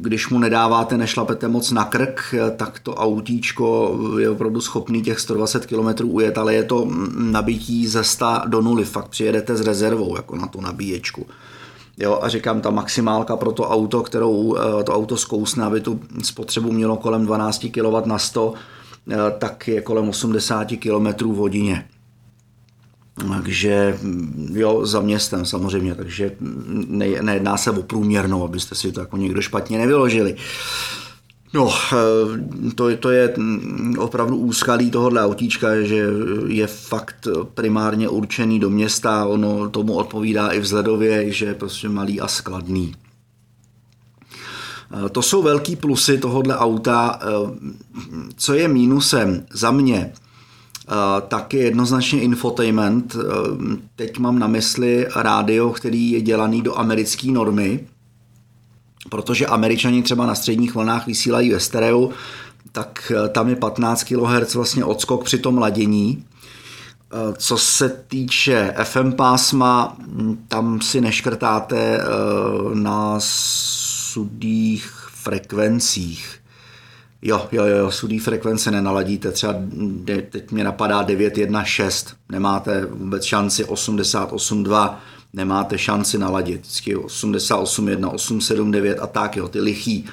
když 0.00 0.28
mu 0.28 0.38
nedáváte, 0.38 0.98
nešlapete 0.98 1.48
moc 1.48 1.70
na 1.70 1.84
krk, 1.84 2.34
tak 2.56 2.78
to 2.78 2.94
autíčko 2.94 3.98
je 4.18 4.30
opravdu 4.30 4.60
schopný 4.60 5.02
těch 5.02 5.20
120 5.20 5.66
km 5.66 6.04
ujet, 6.04 6.38
ale 6.38 6.54
je 6.54 6.62
to 6.62 6.88
nabití 7.16 7.86
ze 7.86 8.04
100 8.04 8.26
do 8.46 8.60
nuly, 8.60 8.84
fakt 8.84 9.08
přijedete 9.08 9.56
s 9.56 9.60
rezervou 9.60 10.16
jako 10.16 10.36
na 10.36 10.46
tu 10.46 10.60
nabíječku. 10.60 11.26
Jo, 11.98 12.18
a 12.22 12.28
říkám, 12.28 12.60
ta 12.60 12.70
maximálka 12.70 13.36
pro 13.36 13.52
to 13.52 13.68
auto, 13.68 14.02
kterou 14.02 14.56
to 14.84 14.94
auto 14.94 15.16
zkousne, 15.16 15.64
aby 15.64 15.80
tu 15.80 16.00
spotřebu 16.22 16.72
mělo 16.72 16.96
kolem 16.96 17.26
12 17.26 17.66
kW 17.72 18.06
na 18.06 18.18
100, 18.18 18.54
tak 19.38 19.68
je 19.68 19.80
kolem 19.80 20.08
80 20.08 20.68
km 20.68 21.28
v 21.28 21.36
hodině. 21.36 21.84
Takže 23.14 23.98
jo, 24.52 24.86
za 24.86 25.00
městem 25.00 25.44
samozřejmě, 25.44 25.94
takže 25.94 26.32
ne, 26.88 27.22
nejedná 27.22 27.56
se 27.56 27.70
o 27.70 27.82
průměrnou, 27.82 28.44
abyste 28.44 28.74
si 28.74 28.92
to 28.92 29.00
jako 29.00 29.16
někdo 29.16 29.40
špatně 29.40 29.78
nevyložili. 29.78 30.36
No, 31.54 31.72
to, 32.74 32.96
to 32.96 33.10
je 33.10 33.34
opravdu 33.98 34.36
úskalí 34.36 34.90
tohohle 34.90 35.24
autíčka, 35.24 35.82
že 35.82 36.06
je 36.46 36.66
fakt 36.66 37.28
primárně 37.54 38.08
určený 38.08 38.60
do 38.60 38.70
města, 38.70 39.26
ono 39.26 39.70
tomu 39.70 39.94
odpovídá 39.94 40.48
i 40.48 40.60
vzhledově, 40.60 41.32
že 41.32 41.46
je 41.46 41.54
prostě 41.54 41.88
malý 41.88 42.20
a 42.20 42.28
skladný. 42.28 42.94
To 45.12 45.22
jsou 45.22 45.42
velký 45.42 45.76
plusy 45.76 46.18
tohohle 46.18 46.56
auta. 46.56 47.18
Co 48.36 48.54
je 48.54 48.68
mínusem 48.68 49.46
za 49.52 49.70
mě, 49.70 50.12
tak 51.28 51.54
je 51.54 51.62
jednoznačně 51.62 52.20
infotainment. 52.20 53.16
Teď 53.96 54.18
mám 54.18 54.38
na 54.38 54.46
mysli 54.46 55.06
rádio, 55.16 55.70
který 55.70 56.10
je 56.10 56.20
dělaný 56.20 56.62
do 56.62 56.78
americké 56.78 57.30
normy, 57.30 57.86
protože 59.10 59.46
američani 59.46 60.02
třeba 60.02 60.26
na 60.26 60.34
středních 60.34 60.74
vlnách 60.74 61.06
vysílají 61.06 61.50
ve 61.50 61.60
stereo, 61.60 62.10
tak 62.72 63.12
tam 63.32 63.48
je 63.48 63.56
15 63.56 64.04
kHz 64.04 64.54
vlastně 64.54 64.84
odskok 64.84 65.24
při 65.24 65.38
tom 65.38 65.58
ladění. 65.58 66.24
Co 67.36 67.58
se 67.58 67.88
týče 68.08 68.74
FM 68.84 69.12
pásma, 69.12 69.96
tam 70.48 70.80
si 70.80 71.00
neškrtáte 71.00 72.00
na 72.74 73.16
sudých 73.18 74.92
frekvencích. 75.14 76.41
Jo, 77.22 77.48
jo, 77.52 77.64
jo, 77.64 77.90
sudý 77.90 78.18
frekvence 78.18 78.70
nenaladíte, 78.70 79.32
třeba 79.32 79.54
teď 80.30 80.50
mě 80.50 80.64
napadá 80.64 81.02
916, 81.02 82.14
nemáte 82.32 82.86
vůbec 82.86 83.24
šanci 83.24 83.64
88.2, 83.64 84.94
nemáte 85.32 85.78
šanci 85.78 86.18
naladit, 86.18 86.60
vždycky 86.60 86.96
88.1, 86.96 88.10
879 88.14 88.98
a 88.98 89.06
tak, 89.06 89.36
jo, 89.36 89.48
ty 89.48 89.60
lichý. 89.60 90.04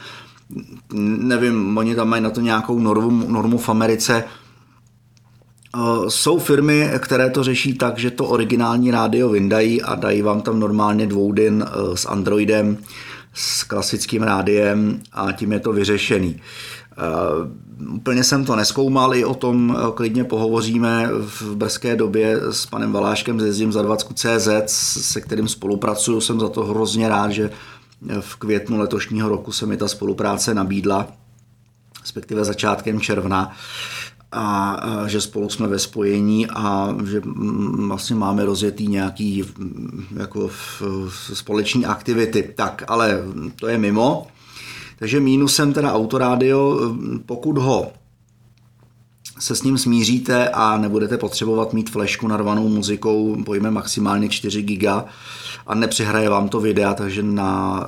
Nevím, 0.94 1.78
oni 1.78 1.96
tam 1.96 2.10
mají 2.10 2.24
na 2.24 2.30
to 2.30 2.42
nějakou 2.42 2.80
normu, 2.80 3.32
normu 3.32 3.58
v 3.58 3.70
Americe, 3.70 4.24
jsou 6.08 6.40
firmy, 6.40 6.92
které 7.00 7.30
to 7.30 7.44
řeší 7.44 7.74
tak, 7.74 7.98
že 7.98 8.12
to 8.12 8.26
originální 8.26 8.92
rádio 8.92 9.30
vyndají 9.30 9.82
a 9.82 9.96
dají 9.96 10.22
vám 10.22 10.42
tam 10.42 10.60
normálně 10.60 11.08
dvoudin 11.08 11.66
eh, 11.68 11.98
s 11.98 12.06
Androidem, 12.06 12.78
s 13.34 13.64
klasickým 13.64 14.24
rádiem 14.24 15.02
a 15.12 15.32
tím 15.32 15.52
je 15.52 15.60
to 15.60 15.74
vyřešený. 15.74 16.42
Uh, 17.00 17.96
úplně 17.96 18.24
jsem 18.24 18.46
to 18.46 18.56
neskoumal, 18.56 19.16
i 19.16 19.26
o 19.26 19.34
tom 19.34 19.70
uh, 19.70 19.90
klidně 19.90 20.24
pohovoříme 20.24 21.10
v 21.20 21.56
brzké 21.56 21.96
době 21.96 22.40
s 22.52 22.66
panem 22.66 22.92
Valáškem 22.92 23.40
ze 23.40 23.54
Zim 23.54 23.72
za 23.72 23.84
20CZ, 23.84 24.64
se 25.02 25.22
kterým 25.22 25.48
spolupracuju. 25.48 26.22
Jsem 26.22 26.40
za 26.40 26.50
to 26.50 26.64
hrozně 26.64 27.10
rád, 27.10 27.32
že 27.32 27.50
v 28.20 28.36
květnu 28.36 28.80
letošního 28.80 29.30
roku 29.30 29.52
se 29.52 29.66
mi 29.66 29.78
ta 29.78 29.88
spolupráce 29.88 30.54
nabídla, 30.54 31.08
respektive 32.02 32.46
začátkem 32.46 33.00
června 33.00 33.56
a, 34.32 34.78
že 35.08 35.22
spolu 35.22 35.50
jsme 35.50 35.68
ve 35.68 35.80
spojení 35.80 36.48
a 36.48 36.96
že 37.10 37.22
vlastně 37.88 38.16
máme 38.16 38.46
rozjetý 38.46 38.88
nějaký 38.88 39.44
jako 40.18 40.48
v, 40.48 40.82
v 41.10 41.32
společný 41.34 41.86
aktivity. 41.86 42.54
Tak, 42.56 42.84
ale 42.88 43.24
to 43.56 43.68
je 43.68 43.78
mimo. 43.78 44.28
Takže 45.00 45.20
mínusem 45.20 45.74
teda 45.74 45.94
autorádio, 45.94 46.80
pokud 47.26 47.58
ho 47.58 47.92
se 49.40 49.56
s 49.56 49.64
ním 49.64 49.78
smíříte 49.78 50.50
a 50.50 50.78
nebudete 50.78 51.18
potřebovat 51.18 51.74
mít 51.74 51.90
flešku 51.90 52.28
narvanou 52.28 52.70
muzikou 52.70 53.44
pojme 53.44 53.72
maximálně 53.72 54.30
4 54.30 54.62
giga 54.62 55.06
a 55.68 55.76
nepřihraje 55.76 56.30
vám 56.30 56.50
to 56.50 56.60
videa, 56.60 56.94
takže 56.94 57.24
na 57.24 57.86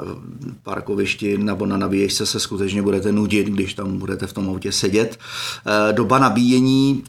parkovišti 0.63 1.37
nebo 1.37 1.65
na 1.65 1.77
nabíječce 1.77 2.25
se 2.25 2.39
skutečně 2.39 2.81
budete 2.81 3.11
nudit, 3.11 3.47
když 3.47 3.73
tam 3.73 3.97
budete 3.97 4.27
v 4.27 4.33
tom 4.33 4.49
autě 4.49 4.71
sedět. 4.71 5.19
Eh, 5.65 5.93
doba 5.93 6.19
nabíjení 6.19 7.03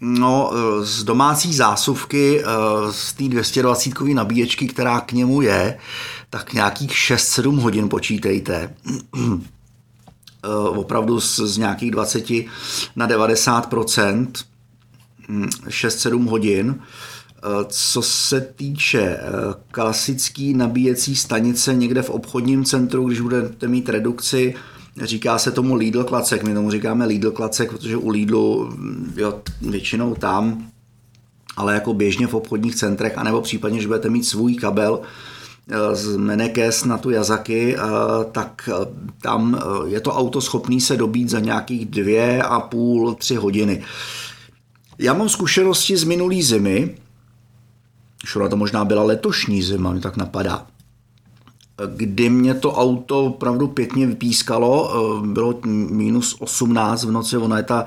No, 0.00 0.50
eh, 0.52 0.84
z 0.84 1.04
domácí 1.04 1.54
zásuvky, 1.54 2.40
eh, 2.40 2.44
z 2.90 3.12
té 3.12 3.24
220 3.24 4.14
nabíječky, 4.14 4.68
která 4.68 5.00
k 5.00 5.12
němu 5.12 5.42
je, 5.42 5.78
tak 6.30 6.52
nějakých 6.52 6.96
6-7 6.96 7.58
hodin 7.60 7.88
počítejte. 7.88 8.74
Opravdu 10.68 11.20
z, 11.20 11.40
z 11.40 11.58
nějakých 11.58 11.90
20 11.90 12.46
na 12.96 13.06
90% 13.06 14.44
6-7 15.68 16.26
hodin. 16.26 16.80
Co 17.68 18.02
se 18.02 18.40
týče 18.40 19.00
eh, 19.00 19.20
klasické 19.70 20.52
nabíjecí 20.54 21.16
stanice 21.16 21.74
někde 21.74 22.02
v 22.02 22.10
obchodním 22.10 22.64
centru, 22.64 23.04
když 23.04 23.20
budete 23.20 23.68
mít 23.68 23.88
redukci, 23.88 24.54
říká 25.02 25.38
se 25.38 25.50
tomu 25.50 25.74
Lidl 25.74 26.04
klacek, 26.04 26.42
my 26.42 26.54
tomu 26.54 26.70
říkáme 26.70 27.06
Lidl 27.06 27.30
klacek, 27.30 27.70
protože 27.70 27.96
u 27.96 28.08
Lidlu 28.08 28.66
mm, 28.66 29.12
jo, 29.16 29.40
většinou 29.60 30.14
tam, 30.14 30.66
ale 31.56 31.74
jako 31.74 31.94
běžně 31.94 32.26
v 32.26 32.34
obchodních 32.34 32.74
centrech, 32.74 33.18
anebo 33.18 33.40
případně, 33.40 33.80
že 33.80 33.86
budete 33.86 34.10
mít 34.10 34.24
svůj 34.24 34.54
kabel, 34.54 35.00
eh, 35.70 35.96
z 35.96 36.16
Menekes 36.16 36.84
na 36.84 36.98
tu 36.98 37.10
Yazaki, 37.10 37.76
eh, 37.76 37.80
tak 38.32 38.70
tam 39.22 39.60
je 39.86 40.00
to 40.00 40.12
auto 40.12 40.40
schopný 40.40 40.80
se 40.80 40.96
dobít 40.96 41.30
za 41.30 41.40
nějakých 41.40 41.86
dvě 41.86 42.42
a 42.42 42.60
půl, 42.60 43.14
tři 43.14 43.34
hodiny. 43.34 43.82
Já 44.98 45.14
mám 45.14 45.28
zkušenosti 45.28 45.96
z 45.96 46.04
minulý 46.04 46.42
zimy, 46.42 46.96
Škoda 48.24 48.48
to 48.48 48.56
možná 48.56 48.84
byla 48.84 49.02
letošní 49.02 49.62
zima, 49.62 49.92
mi 49.92 50.00
tak 50.00 50.16
napadá 50.16 50.66
kdy 51.86 52.30
mě 52.30 52.54
to 52.54 52.72
auto 52.72 53.24
opravdu 53.24 53.68
pěkně 53.68 54.06
vypískalo, 54.06 54.90
eh, 54.90 55.26
bylo 55.26 55.60
minus 55.90 56.36
18 56.38 57.04
v 57.04 57.10
noci, 57.10 57.36
ona 57.36 57.56
je, 57.56 57.62
ta, 57.62 57.84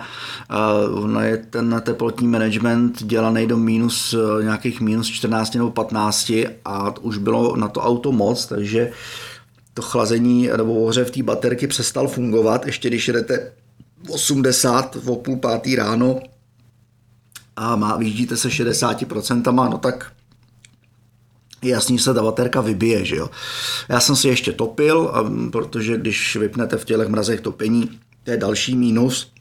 eh, 0.50 0.89
ona 0.89 1.24
je 1.24 1.38
ten 1.38 1.81
teplotní 1.86 2.27
management 2.27 3.03
dělaný 3.03 3.48
do 3.48 3.58
minus 3.58 4.13
eh, 4.13 4.43
nějakých 4.43 4.81
minus 4.81 5.08
14 5.08 5.58
nebo 5.58 5.72
15 5.72 6.31
a 6.65 6.93
už 7.01 7.17
bylo 7.17 7.55
na 7.55 7.67
to 7.67 7.81
auto 7.81 8.12
moc, 8.12 8.46
takže 8.46 8.91
to 9.74 9.81
chlazení 9.81 10.50
nebo 10.58 10.75
ohře 10.75 11.05
v 11.05 11.12
té 11.12 11.24
baterky 11.24 11.67
přestal 11.67 12.08
fungovat, 12.08 12.65
ještě 12.65 12.88
když 12.88 13.08
jdete 13.08 13.51
80 14.10 14.96
v 14.96 15.15
půl 15.15 15.38
pátý 15.38 15.75
ráno 15.75 16.19
a 17.55 17.75
má, 17.75 17.98
vyjíždíte 17.98 18.38
se 18.38 18.50
60%, 18.50 19.69
no 19.69 19.77
tak 19.77 20.12
je 21.62 21.70
jasný, 21.70 21.98
že 21.98 22.04
se 22.04 22.13
ta 22.13 22.24
baterka 22.24 22.62
vybije, 22.62 23.06
že 23.06 23.16
jo. 23.16 23.30
Já 23.89 24.00
jsem 24.00 24.16
si 24.16 24.28
ještě 24.28 24.51
topil, 24.51 25.12
protože 25.51 25.98
když 25.98 26.36
vypnete 26.36 26.78
v 26.78 26.86
tělech 26.86 27.08
mrazech 27.08 27.42
topení, 27.42 28.00
to 28.24 28.32
je 28.32 28.38
další 28.38 28.75
mínus 28.75 29.32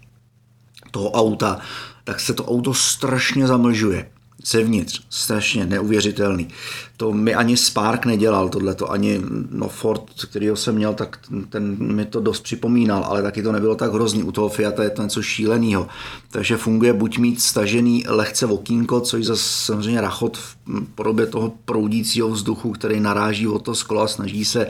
toho 0.91 1.11
auta, 1.11 1.59
tak 2.05 2.21
se 2.21 2.35
to 2.35 2.45
auto 2.45 2.75
strašně 2.75 3.47
zamlžuje 3.47 4.11
zevnitř, 4.47 5.01
strašně 5.11 5.67
neuvěřitelný. 5.67 6.49
To 6.97 7.13
mi 7.13 7.35
ani 7.35 7.57
Spark 7.57 8.07
nedělal, 8.07 8.49
tohleto, 8.49 8.91
ani 8.91 9.21
no 9.51 9.69
Ford, 9.69 10.03
kterýho 10.31 10.57
jsem 10.57 10.75
měl, 10.75 10.95
tak 10.95 11.19
ten 11.49 11.77
mi 11.95 12.05
to 12.05 12.21
dost 12.21 12.41
připomínal, 12.41 13.05
ale 13.05 13.23
taky 13.23 13.43
to 13.43 13.53
nebylo 13.53 13.75
tak 13.75 13.93
hrozný. 13.93 14.23
U 14.23 14.33
toho 14.33 14.49
Fiata 14.49 14.83
je 14.83 14.91
to 14.91 15.03
něco 15.03 15.23
šíleného. 15.23 15.89
Takže 16.31 16.57
funguje 16.57 16.93
buď 16.93 17.19
mít 17.19 17.41
stažený 17.41 18.05
lehce 18.09 18.47
okýnko, 18.47 19.01
což 19.01 19.25
zase 19.25 19.43
samozřejmě 19.43 20.01
rachot 20.01 20.37
v 20.37 20.57
podobě 20.95 21.27
toho 21.27 21.53
proudícího 21.65 22.29
vzduchu, 22.29 22.73
který 22.73 23.01
naráží 23.01 23.47
o 23.47 23.59
to 23.59 23.75
sklo 23.75 24.01
a 24.01 24.09
snaží 24.09 24.45
se 24.45 24.67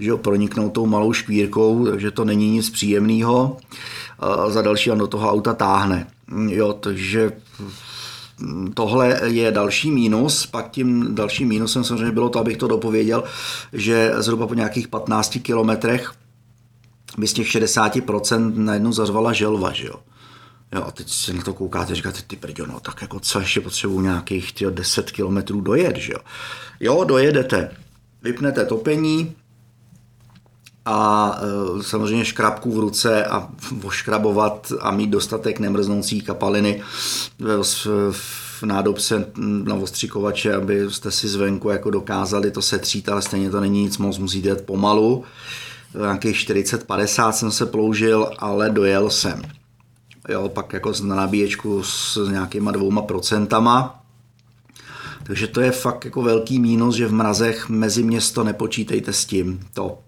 že 0.00 0.12
ho, 0.12 0.18
proniknout 0.18 0.72
tou 0.72 0.86
malou 0.86 1.12
škvírkou, 1.12 1.86
takže 1.86 2.10
to 2.10 2.24
není 2.24 2.50
nic 2.50 2.70
příjemného. 2.70 3.56
Za 4.48 4.62
další 4.62 4.90
on 4.90 4.98
do 4.98 5.06
toho 5.06 5.30
auta 5.30 5.54
táhne. 5.54 6.06
Jo, 6.48 6.72
takže 6.72 7.32
tohle 8.74 9.20
je 9.24 9.52
další 9.52 9.90
mínus, 9.90 10.46
pak 10.46 10.70
tím 10.70 11.14
dalším 11.14 11.48
mínusem 11.48 11.84
samozřejmě 11.84 12.12
bylo 12.12 12.28
to, 12.28 12.38
abych 12.38 12.56
to 12.56 12.68
dopověděl, 12.68 13.24
že 13.72 14.12
zhruba 14.16 14.46
po 14.46 14.54
nějakých 14.54 14.88
15 14.88 15.38
kilometrech 15.42 16.12
by 17.18 17.26
z 17.26 17.32
těch 17.32 17.46
60% 17.46 18.56
najednou 18.56 18.92
zařvala 18.92 19.32
želva, 19.32 19.72
že 19.72 19.86
jo. 19.86 19.94
Jo, 20.72 20.84
a 20.86 20.90
teď 20.90 21.08
se 21.08 21.32
na 21.32 21.42
to 21.42 21.54
koukáte 21.54 21.92
a 21.92 21.96
říkáte, 21.96 22.22
ty 22.26 22.36
prďo, 22.36 22.66
no, 22.66 22.80
tak 22.80 23.02
jako 23.02 23.20
co 23.20 23.40
ještě 23.40 23.60
potřebuji 23.60 24.00
nějakých 24.00 24.52
tyjo, 24.52 24.70
10 24.70 25.10
kilometrů 25.10 25.60
dojet, 25.60 25.96
že 25.96 26.12
jo. 26.12 26.18
Jo, 26.80 27.04
dojedete, 27.04 27.70
vypnete 28.22 28.64
topení, 28.64 29.36
a 30.86 31.38
e, 31.78 31.82
samozřejmě 31.82 32.24
škrabku 32.24 32.72
v 32.72 32.78
ruce 32.78 33.24
a 33.24 33.48
oškrabovat 33.84 34.72
a 34.80 34.90
mít 34.90 35.10
dostatek 35.10 35.58
nemrznoucí 35.58 36.20
kapaliny 36.20 36.82
v, 37.38 37.86
v 38.10 38.62
nádobce 38.62 39.26
na 39.64 39.74
ostřikovače, 39.74 40.54
abyste 40.54 41.10
si 41.10 41.28
zvenku 41.28 41.70
jako 41.70 41.90
dokázali 41.90 42.50
to 42.50 42.62
setřít, 42.62 43.08
ale 43.08 43.22
stejně 43.22 43.50
to 43.50 43.60
není 43.60 43.82
nic 43.82 43.98
moc, 43.98 44.18
musíte 44.18 44.48
jít 44.48 44.60
pomalu. 44.60 45.24
Nějakých 46.00 46.36
40-50 46.36 47.30
jsem 47.30 47.50
se 47.50 47.66
ploužil, 47.66 48.30
ale 48.38 48.70
dojel 48.70 49.10
jsem. 49.10 49.42
Jo, 50.28 50.48
pak 50.48 50.72
jako 50.72 50.92
na 51.02 51.16
nabíječku 51.16 51.82
s 51.82 52.28
nějakýma 52.30 52.70
dvouma 52.70 53.02
procentama, 53.02 54.02
takže 55.22 55.46
to 55.46 55.60
je 55.60 55.70
fakt 55.70 56.04
jako 56.04 56.22
velký 56.22 56.58
mínus, 56.58 56.94
že 56.94 57.06
v 57.06 57.12
mrazech 57.12 57.68
mezi 57.68 58.02
město 58.02 58.44
nepočítejte 58.44 59.12
s 59.12 59.24
tím. 59.24 59.60
To 59.74 59.98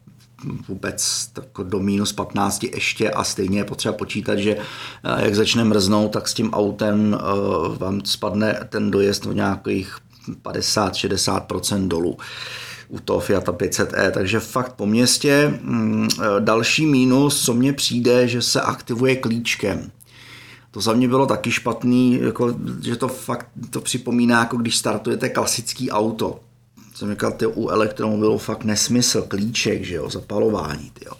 vůbec 0.68 1.30
jako 1.37 1.62
do 1.62 1.78
minus 1.78 2.12
15 2.12 2.64
ještě 2.64 3.11
a 3.11 3.25
stejně 3.25 3.59
je 3.59 3.64
potřeba 3.64 3.95
počítat, 3.95 4.37
že 4.37 4.57
eh, 4.57 5.25
jak 5.25 5.35
začne 5.35 5.64
mrznout, 5.64 6.12
tak 6.12 6.28
s 6.28 6.35
tím 6.35 6.50
autem 6.50 7.18
eh, 7.18 7.78
vám 7.78 8.00
spadne 8.04 8.61
ten 8.68 8.90
dojezd 8.90 9.26
o 9.26 9.33
nějakých 9.33 9.97
50-60% 10.42 11.88
dolů 11.88 12.16
u 12.88 12.99
toho 12.99 13.21
Fiata 13.21 13.52
500e, 13.52 14.11
takže 14.11 14.40
fakt 14.40 14.73
po 14.73 14.87
městě. 14.87 15.59
Mm, 15.62 16.09
eh, 16.21 16.25
další 16.40 16.87
mínus, 16.87 17.45
co 17.45 17.54
mně 17.54 17.73
přijde, 17.73 18.28
že 18.28 18.42
se 18.42 18.61
aktivuje 18.61 19.16
klíčkem. 19.16 19.90
To 20.71 20.80
za 20.80 20.92
mě 20.92 21.09
bylo 21.09 21.26
taky 21.26 21.50
špatný, 21.50 22.21
jako, 22.23 22.54
že 22.83 22.97
to 22.97 23.09
fakt 23.09 23.47
to 23.71 23.80
připomíná, 23.80 24.38
jako 24.38 24.57
když 24.57 24.76
startujete 24.76 25.28
klasický 25.28 25.90
auto 25.90 26.40
jsem 26.99 27.11
říkal, 27.11 27.33
ty 27.33 27.47
u 27.47 27.69
elektromobilu 27.69 28.38
fakt 28.38 28.64
nesmysl, 28.64 29.23
klíček, 29.23 29.85
že 29.85 29.95
jo, 29.95 30.11
zapalování, 30.11 30.90
ty 30.90 31.05
jo. 31.07 31.12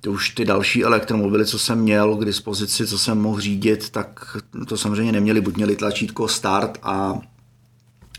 Ty 0.00 0.08
už 0.08 0.30
ty 0.30 0.44
další 0.44 0.84
elektromobily, 0.84 1.46
co 1.46 1.58
jsem 1.58 1.78
měl 1.78 2.16
k 2.16 2.24
dispozici, 2.24 2.86
co 2.86 2.98
jsem 2.98 3.18
mohl 3.18 3.40
řídit, 3.40 3.90
tak 3.90 4.36
to 4.68 4.76
samozřejmě 4.76 5.12
neměli, 5.12 5.40
buď 5.40 5.56
měli 5.56 5.76
tlačítko 5.76 6.28
start 6.28 6.78
a 6.82 7.20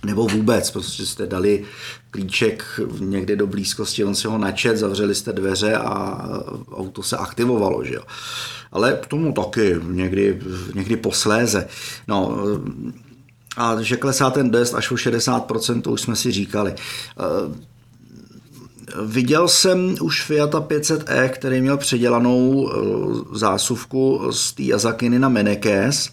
nebo 0.06 0.28
vůbec, 0.28 0.72
prostě 0.72 1.06
jste 1.06 1.28
dali 1.28 1.66
klíček 2.12 2.80
někde 3.00 3.36
do 3.36 3.48
blízkosti, 3.48 4.04
on 4.04 4.16
si 4.16 4.28
ho 4.28 4.38
načet, 4.38 4.78
zavřeli 4.78 5.16
jste 5.16 5.34
dveře 5.34 5.76
a 5.76 6.28
auto 6.72 7.04
se 7.04 7.18
aktivovalo, 7.18 7.84
že 7.84 7.94
jo. 7.94 8.02
Ale 8.72 9.00
k 9.02 9.06
tomu 9.06 9.34
taky 9.34 9.76
někdy, 9.84 10.42
někdy 10.76 10.96
posléze. 10.96 11.68
No, 12.08 12.38
a 13.58 13.81
že 13.81 13.98
klesá 13.98 14.29
ten 14.29 14.51
dest 14.51 14.74
až 14.74 14.91
o 14.91 14.96
60%, 14.96 15.81
to 15.81 15.91
už 15.91 16.01
jsme 16.01 16.15
si 16.15 16.31
říkali. 16.31 16.74
Eh, 16.75 17.24
viděl 19.05 19.48
jsem 19.48 19.96
už 20.01 20.24
Fiata 20.24 20.62
500e, 20.62 21.29
který 21.29 21.62
měl 21.62 21.77
předělanou 21.77 22.70
eh, 22.70 22.75
zásuvku 23.38 24.31
z 24.31 24.53
té 24.53 24.74
Azakiny 24.74 25.20
na 25.20 25.29
Menekes. 25.29 26.10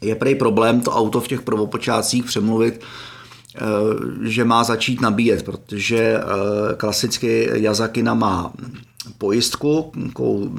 Je 0.00 0.14
prej 0.14 0.34
problém 0.34 0.80
to 0.80 0.90
auto 0.90 1.20
v 1.20 1.28
těch 1.28 1.42
prvopočátcích 1.42 2.24
přemluvit, 2.24 2.80
eh, 2.80 3.60
že 4.28 4.44
má 4.44 4.64
začít 4.64 5.00
nabíjet, 5.00 5.42
protože 5.42 6.20
klasicky 6.76 7.50
Yazakina 7.52 8.14
má 8.14 8.52
pojistku, 9.18 9.92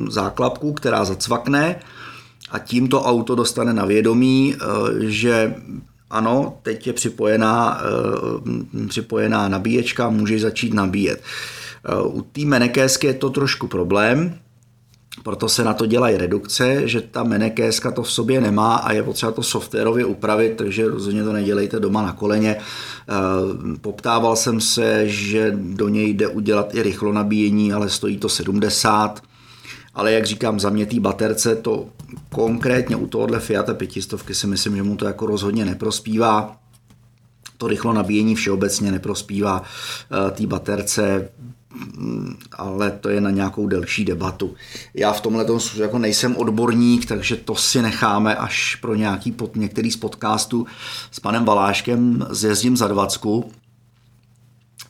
záklapku, 0.09 0.73
která 0.73 1.05
zacvakne, 1.05 1.79
a 2.55 2.59
tím 2.59 2.87
to 2.87 3.01
auto 3.01 3.35
dostane 3.35 3.73
na 3.73 3.85
vědomí, 3.85 4.55
eh, 4.55 4.65
že 4.99 5.55
ano, 6.09 6.57
teď 6.61 6.87
je 6.87 6.93
připojená, 6.93 7.81
eh, 7.81 8.87
připojená 8.87 9.47
nabíječka, 9.47 10.09
můžeš 10.09 10.41
začít 10.41 10.73
nabíjet. 10.73 11.23
Eh, 11.23 12.01
u 12.03 12.21
té 12.21 12.45
menekésky 12.45 13.07
je 13.07 13.13
to 13.13 13.29
trošku 13.29 13.67
problém, 13.67 14.39
proto 15.23 15.49
se 15.49 15.63
na 15.63 15.73
to 15.73 15.85
dělají 15.85 16.17
redukce, 16.17 16.87
že 16.87 17.01
ta 17.01 17.23
menekéska 17.23 17.91
to 17.91 18.03
v 18.03 18.11
sobě 18.11 18.41
nemá 18.41 18.75
a 18.75 18.91
je 18.91 19.03
potřeba 19.03 19.31
to 19.31 19.43
softwarově 19.43 20.05
upravit, 20.05 20.53
takže 20.57 20.87
rozhodně 20.87 21.23
to 21.23 21.33
nedělejte 21.33 21.79
doma 21.79 22.01
na 22.01 22.13
koleně. 22.13 22.55
Poptával 23.81 24.35
jsem 24.35 24.61
se, 24.61 25.07
že 25.07 25.51
do 25.55 25.89
něj 25.89 26.13
jde 26.13 26.27
udělat 26.27 26.75
i 26.75 26.83
rychlo 26.83 27.13
nabíjení, 27.13 27.73
ale 27.73 27.89
stojí 27.89 28.17
to 28.17 28.29
70 28.29 29.21
ale 29.95 30.11
jak 30.11 30.25
říkám, 30.25 30.59
za 30.59 30.69
mě 30.69 30.87
baterce 30.99 31.55
to 31.55 31.85
konkrétně 32.29 32.95
u 32.95 33.07
tohohle 33.07 33.39
Fiat 33.39 33.77
500 33.77 34.21
si 34.31 34.47
myslím, 34.47 34.75
že 34.75 34.83
mu 34.83 34.95
to 34.95 35.05
jako 35.05 35.25
rozhodně 35.25 35.65
neprospívá. 35.65 36.57
To 37.57 37.67
rychlo 37.67 37.93
nabíjení 37.93 38.35
všeobecně 38.35 38.91
neprospívá 38.91 39.63
eh, 39.63 40.31
té 40.31 40.47
baterce, 40.47 41.29
mm, 41.97 42.35
ale 42.51 42.91
to 42.91 43.09
je 43.09 43.21
na 43.21 43.29
nějakou 43.29 43.67
delší 43.67 44.05
debatu. 44.05 44.55
Já 44.93 45.13
v 45.13 45.21
tomhle 45.21 45.45
jako 45.75 45.99
nejsem 45.99 46.35
odborník, 46.35 47.05
takže 47.05 47.35
to 47.35 47.55
si 47.55 47.81
necháme 47.81 48.35
až 48.35 48.75
pro 48.75 48.95
nějaký 48.95 49.31
pod, 49.31 49.55
některý 49.55 49.91
z 49.91 49.97
podcastů 49.97 50.65
s 51.11 51.19
panem 51.19 51.45
Valáškem 51.45 52.27
zjezdím 52.29 52.77
za 52.77 52.87
dvacku. 52.87 53.51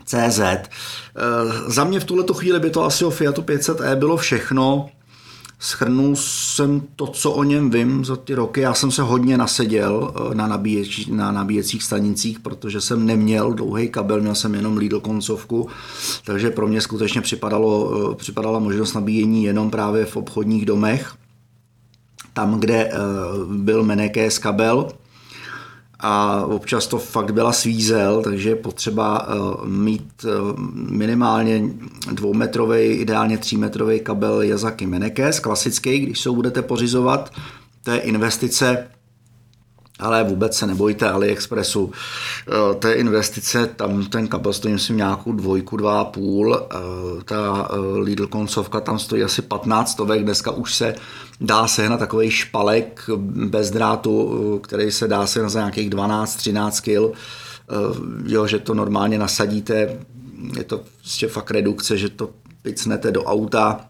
CZ. 0.05 0.39
E, 0.39 0.67
za 1.67 1.83
mě 1.83 1.99
v 1.99 2.03
tuhle 2.03 2.25
chvíli 2.33 2.59
by 2.59 2.69
to 2.69 2.83
asi 2.83 3.05
o 3.05 3.09
Fiatu 3.09 3.41
500e 3.41 3.95
bylo 3.95 4.17
všechno. 4.17 4.89
Schrnul 5.59 6.15
jsem 6.15 6.81
to, 6.95 7.07
co 7.07 7.31
o 7.31 7.43
něm 7.43 7.69
vím 7.69 8.05
za 8.05 8.15
ty 8.15 8.33
roky. 8.33 8.61
Já 8.61 8.73
jsem 8.73 8.91
se 8.91 9.01
hodně 9.01 9.37
naseděl 9.37 10.13
eh, 10.15 10.35
na, 10.35 10.47
nabíječ, 10.47 11.07
na 11.07 11.31
nabíjecích 11.31 11.83
stanicích, 11.83 12.39
protože 12.39 12.81
jsem 12.81 13.05
neměl 13.05 13.53
dlouhý 13.53 13.89
kabel, 13.89 14.21
měl 14.21 14.35
jsem 14.35 14.55
jenom 14.55 14.77
Lidl 14.77 14.99
koncovku, 14.99 15.69
takže 16.25 16.49
pro 16.49 16.67
mě 16.67 16.81
skutečně 16.81 17.21
připadalo, 17.21 17.91
eh, 18.11 18.15
připadala 18.15 18.59
možnost 18.59 18.93
nabíjení 18.93 19.43
jenom 19.43 19.71
právě 19.71 20.05
v 20.05 20.17
obchodních 20.17 20.65
domech, 20.65 21.13
tam, 22.33 22.59
kde 22.59 22.85
eh, 22.85 22.97
byl 23.47 23.83
Menekes 23.83 24.37
kabel, 24.37 24.87
a 26.07 26.45
občas 26.45 26.87
to 26.87 26.97
fakt 26.97 27.31
byla 27.31 27.51
svízel, 27.51 28.21
takže 28.23 28.49
je 28.49 28.55
potřeba 28.55 29.27
eh, 29.27 29.67
mít 29.67 30.25
eh, 30.25 30.29
minimálně 30.73 31.63
dvoumetrový, 32.11 32.79
ideálně 32.79 33.37
třímetrový 33.37 33.99
kabel 33.99 34.41
Yazaki 34.41 34.87
Menekes, 34.87 35.39
klasický, 35.39 35.99
když 35.99 36.19
se 36.19 36.29
budete 36.29 36.61
pořizovat. 36.61 37.33
To 37.83 37.91
je 37.91 37.99
investice 37.99 38.87
ale 39.99 40.23
vůbec 40.23 40.57
se 40.57 40.67
nebojte 40.67 41.09
AliExpressu. 41.09 41.91
Eh, 42.47 42.75
té 42.75 42.93
investice, 42.93 43.67
tam 43.75 44.05
ten 44.05 44.27
kabel 44.27 44.53
stojí 44.53 44.73
myslím 44.73 44.97
nějakou 44.97 45.31
dvojku, 45.31 45.77
dva 45.77 46.01
a 46.01 46.03
půl. 46.03 46.55
Eh, 46.55 46.77
ta 47.25 47.69
eh, 47.71 47.77
Lidl 47.99 48.27
koncovka 48.27 48.81
tam 48.81 48.99
stojí 48.99 49.23
asi 49.23 49.41
15 49.41 49.91
stovek. 49.91 50.23
Dneska 50.23 50.51
už 50.51 50.75
se 50.75 50.95
dá 51.41 51.67
sehnat 51.67 51.99
takový 51.99 52.31
špalek 52.31 53.09
bez 53.47 53.71
drátu, 53.71 54.59
který 54.63 54.91
se 54.91 55.07
dá 55.07 55.27
sehnat 55.27 55.51
za 55.51 55.59
nějakých 55.59 55.89
12-13 55.89 56.81
kg. 56.81 57.17
Jo, 58.25 58.47
že 58.47 58.59
to 58.59 58.73
normálně 58.73 59.19
nasadíte, 59.19 59.99
je 60.57 60.63
to 60.63 60.81
prostě 61.01 61.27
fakt 61.27 61.51
redukce, 61.51 61.97
že 61.97 62.09
to 62.09 62.29
picnete 62.61 63.11
do 63.11 63.23
auta, 63.23 63.85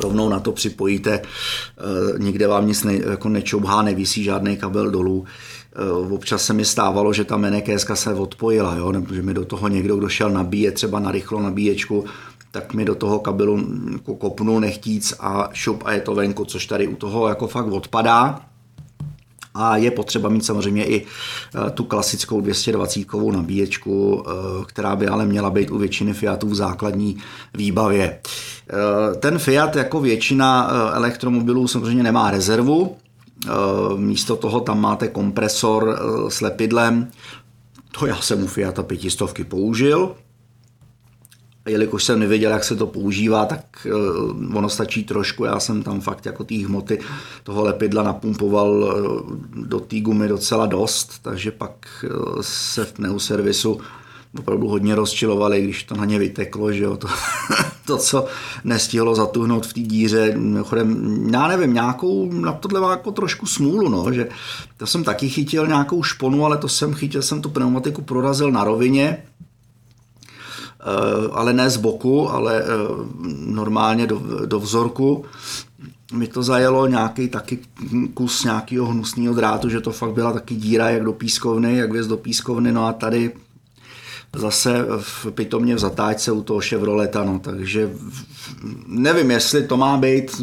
rovnou 0.00 0.28
na 0.28 0.40
to 0.40 0.52
připojíte, 0.52 1.22
eh, 1.22 2.18
nikde 2.18 2.46
vám 2.46 2.66
nic 2.66 2.84
ne, 2.84 2.94
jako 3.10 3.28
nečoubhá, 3.28 3.82
nevisí 3.82 4.24
žádný 4.24 4.56
kabel 4.56 4.90
dolů. 4.90 5.24
Eh, 5.72 6.12
občas 6.12 6.44
se 6.44 6.52
mi 6.52 6.64
stávalo, 6.64 7.12
že 7.12 7.24
ta 7.24 7.36
menekéska 7.36 7.96
se 7.96 8.14
odpojila, 8.14 8.74
jo? 8.74 8.92
nebo 8.92 9.14
že 9.14 9.22
mi 9.22 9.34
do 9.34 9.44
toho 9.44 9.68
někdo, 9.68 9.96
kdo 9.96 10.08
šel 10.08 10.30
nabíjet 10.30 10.74
třeba 10.74 11.00
na 11.00 11.10
rychlo 11.10 11.42
nabíječku, 11.42 12.04
tak 12.50 12.74
mi 12.74 12.84
do 12.84 12.94
toho 12.94 13.18
kabelu 13.18 13.66
jako 13.92 14.14
kopnul 14.14 14.60
nechtíc 14.60 15.14
a 15.20 15.48
šup 15.52 15.82
a 15.84 15.92
je 15.92 16.00
to 16.00 16.14
venku, 16.14 16.44
což 16.44 16.66
tady 16.66 16.88
u 16.88 16.96
toho 16.96 17.28
jako 17.28 17.46
fakt 17.46 17.66
odpadá. 17.66 18.47
A 19.58 19.76
je 19.76 19.90
potřeba 19.90 20.28
mít 20.28 20.44
samozřejmě 20.44 20.86
i 20.86 21.06
eh, 21.06 21.70
tu 21.70 21.84
klasickou 21.84 22.40
220 22.40 23.06
nabíječku, 23.30 24.24
která 24.66 24.96
by 24.96 25.08
ale 25.08 25.26
měla 25.26 25.50
být 25.50 25.70
u 25.70 25.78
většiny 25.78 26.12
Fiatů 26.12 26.48
v 26.48 26.54
základní 26.54 27.16
výbavě. 27.54 28.18
Eh, 28.70 29.14
ten 29.14 29.38
Fiat 29.38 29.76
jako 29.76 30.00
většina 30.00 30.70
eh, 30.70 30.96
elektromobilů 30.96 31.68
samozřejmě 31.68 32.02
nemá 32.02 32.30
rezervu, 32.30 32.96
eh, 33.46 33.50
místo 33.96 34.36
toho 34.36 34.60
tam 34.60 34.80
máte 34.80 35.08
kompresor 35.08 35.98
s 36.28 36.40
lepidlem, 36.40 37.10
to 37.98 38.06
já 38.06 38.16
jsem 38.16 38.42
u 38.42 38.46
Fiata 38.46 38.82
500 38.82 39.44
použil, 39.48 40.14
jelikož 41.68 42.04
jsem 42.04 42.20
nevěděl, 42.20 42.50
jak 42.50 42.64
se 42.64 42.76
to 42.76 42.86
používá, 42.86 43.46
tak 43.46 43.86
ono 44.54 44.68
stačí 44.68 45.04
trošku. 45.04 45.44
Já 45.44 45.60
jsem 45.60 45.82
tam 45.82 46.00
fakt 46.00 46.26
jako 46.26 46.44
té 46.44 46.54
hmoty 46.54 46.98
toho 47.42 47.64
lepidla 47.64 48.02
napumpoval 48.02 48.98
do 49.54 49.80
té 49.80 50.00
gumy 50.00 50.28
docela 50.28 50.66
dost, 50.66 51.18
takže 51.22 51.50
pak 51.50 52.04
se 52.40 52.84
v 52.84 52.92
pneuservisu 52.92 53.80
opravdu 54.38 54.68
hodně 54.68 54.94
rozčilovali, 54.94 55.62
když 55.62 55.84
to 55.84 55.96
na 55.96 56.04
ně 56.04 56.18
vyteklo, 56.18 56.72
že 56.72 56.84
jo, 56.84 56.96
to, 56.96 57.08
to 57.86 57.96
co 57.96 58.26
nestihlo 58.64 59.14
zatuhnout 59.14 59.66
v 59.66 59.72
té 59.72 59.80
díře, 59.80 60.32
mimochodem, 60.36 61.28
já 61.32 61.48
nevím, 61.48 61.74
nějakou, 61.74 62.32
na 62.32 62.52
tohle 62.52 62.80
má 62.80 62.90
jako 62.90 63.10
trošku 63.10 63.46
smůlu, 63.46 63.88
no, 63.88 64.12
že 64.12 64.28
to 64.76 64.86
jsem 64.86 65.04
taky 65.04 65.28
chytil 65.28 65.66
nějakou 65.66 66.02
šponu, 66.02 66.44
ale 66.44 66.58
to 66.58 66.68
jsem 66.68 66.94
chytil, 66.94 67.22
jsem 67.22 67.42
tu 67.42 67.48
pneumatiku 67.48 68.02
prorazil 68.02 68.52
na 68.52 68.64
rovině, 68.64 69.22
ale 71.32 71.52
ne 71.52 71.70
z 71.70 71.76
boku, 71.76 72.30
ale 72.30 72.64
normálně 73.46 74.06
do, 74.06 74.22
do 74.46 74.60
vzorku. 74.60 75.24
Mi 76.12 76.26
to 76.26 76.42
zajelo 76.42 76.86
nějaký 76.86 77.28
taky 77.28 77.58
kus 78.14 78.44
nějakého 78.44 78.86
hnusného 78.86 79.34
drátu, 79.34 79.68
že 79.68 79.80
to 79.80 79.92
fakt 79.92 80.12
byla 80.12 80.32
taky 80.32 80.54
díra 80.54 80.90
jak 80.90 81.04
do 81.04 81.12
pískovny, 81.12 81.76
jak 81.76 81.92
věc 81.92 82.06
do 82.06 82.16
pískovny, 82.16 82.72
no 82.72 82.86
a 82.86 82.92
tady 82.92 83.32
zase 84.36 84.86
v 85.00 85.26
pitomně 85.30 85.74
v 85.74 85.78
zatáčce 85.78 86.32
u 86.32 86.42
toho 86.42 86.60
Chevroleta, 86.60 87.24
no, 87.24 87.38
takže 87.38 87.90
nevím, 88.86 89.30
jestli 89.30 89.66
to 89.66 89.76
má 89.76 89.96
být 89.96 90.42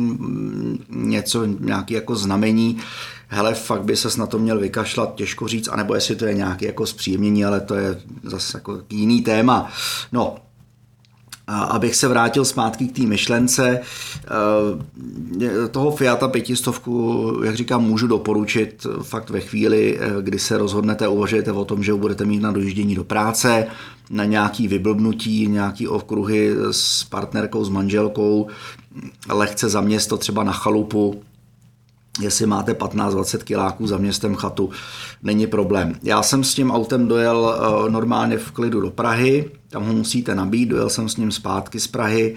něco, 0.90 1.46
nějaký 1.46 1.94
jako 1.94 2.16
znamení, 2.16 2.78
hele, 3.28 3.54
fakt 3.54 3.84
by 3.84 3.96
ses 3.96 4.18
na 4.18 4.26
to 4.26 4.40
měl 4.40 4.60
vykašlat, 4.60 5.16
těžko 5.16 5.48
říct, 5.48 5.68
anebo 5.68 5.96
jestli 5.96 6.16
to 6.16 6.26
je 6.26 6.34
nějaký 6.34 6.66
jako 6.66 6.86
zpříjemnění, 6.86 7.46
ale 7.46 7.62
to 7.62 7.76
je 7.76 8.02
zase 8.24 8.58
jako 8.58 8.82
jiný 8.90 9.22
téma. 9.22 9.72
No, 10.12 10.36
a 11.48 11.60
abych 11.64 11.96
se 11.96 12.08
vrátil 12.08 12.46
zpátky 12.46 12.88
k 12.88 12.96
té 12.96 13.02
myšlence, 13.02 13.80
eh, 13.80 15.68
toho 15.68 15.92
Fiata 15.92 16.28
pětistovku, 16.28 17.32
jak 17.44 17.56
říkám, 17.56 17.84
můžu 17.84 18.08
doporučit 18.08 18.88
fakt 19.02 19.30
ve 19.30 19.40
chvíli, 19.40 20.00
eh, 20.00 20.10
kdy 20.22 20.40
se 20.40 20.58
rozhodnete, 20.58 21.08
uvažujete 21.08 21.52
o 21.52 21.66
tom, 21.66 21.84
že 21.84 21.94
budete 21.94 22.26
mít 22.26 22.42
na 22.42 22.52
dojíždění 22.52 22.96
do 22.96 23.04
práce, 23.04 23.68
na 24.10 24.26
nějaký 24.26 24.68
vyblbnutí, 24.68 25.48
nějaký 25.48 25.88
okruhy 25.88 26.56
s 26.72 27.04
partnerkou, 27.04 27.66
s 27.66 27.70
manželkou, 27.70 28.48
lehce 29.30 29.70
za 29.70 29.82
město, 29.82 30.18
třeba 30.18 30.44
na 30.44 30.52
chalupu, 30.52 31.22
jestli 32.22 32.46
máte 32.46 32.74
15-20 32.74 33.38
kiláků 33.38 33.88
za 33.88 33.98
městem 33.98 34.36
chatu, 34.36 34.70
není 35.24 35.48
problém. 35.48 35.96
Já 36.04 36.24
jsem 36.24 36.44
s 36.44 36.54
tím 36.54 36.72
autem 36.72 37.08
dojel 37.08 37.56
eh, 37.56 37.90
normálně 37.90 38.38
v 38.38 38.52
klidu 38.52 38.82
do 38.82 38.92
Prahy, 38.92 39.52
tam 39.70 39.86
ho 39.86 39.94
musíte 39.94 40.36
nabít, 40.36 40.70
dojel 40.70 40.90
jsem 40.90 41.10
s 41.10 41.18
ním 41.18 41.32
zpátky 41.32 41.80
z 41.80 41.88
Prahy, 41.88 42.36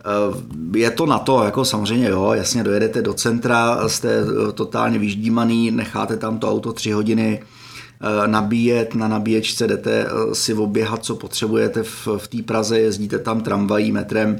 eh, 0.00 0.78
je 0.78 0.90
to 0.90 1.06
na 1.06 1.18
to, 1.18 1.44
jako 1.44 1.64
samozřejmě 1.64 2.08
jo, 2.08 2.32
jasně 2.32 2.64
dojedete 2.64 3.02
do 3.02 3.14
centra, 3.14 3.88
jste 3.88 4.08
eh, 4.08 4.52
totálně 4.52 4.98
vyždímaný, 4.98 5.70
necháte 5.70 6.16
tam 6.16 6.38
to 6.38 6.50
auto 6.50 6.72
tři 6.72 6.90
hodiny 6.90 7.42
nabíjet, 8.26 8.94
na 8.94 9.08
nabíječce 9.08 9.66
jdete 9.66 10.06
si 10.32 10.54
oběhat, 10.54 11.04
co 11.04 11.16
potřebujete 11.16 11.82
v, 11.82 12.08
v 12.16 12.28
té 12.28 12.42
Praze, 12.42 12.78
jezdíte 12.78 13.18
tam 13.18 13.40
tramvají, 13.40 13.92
metrem, 13.92 14.38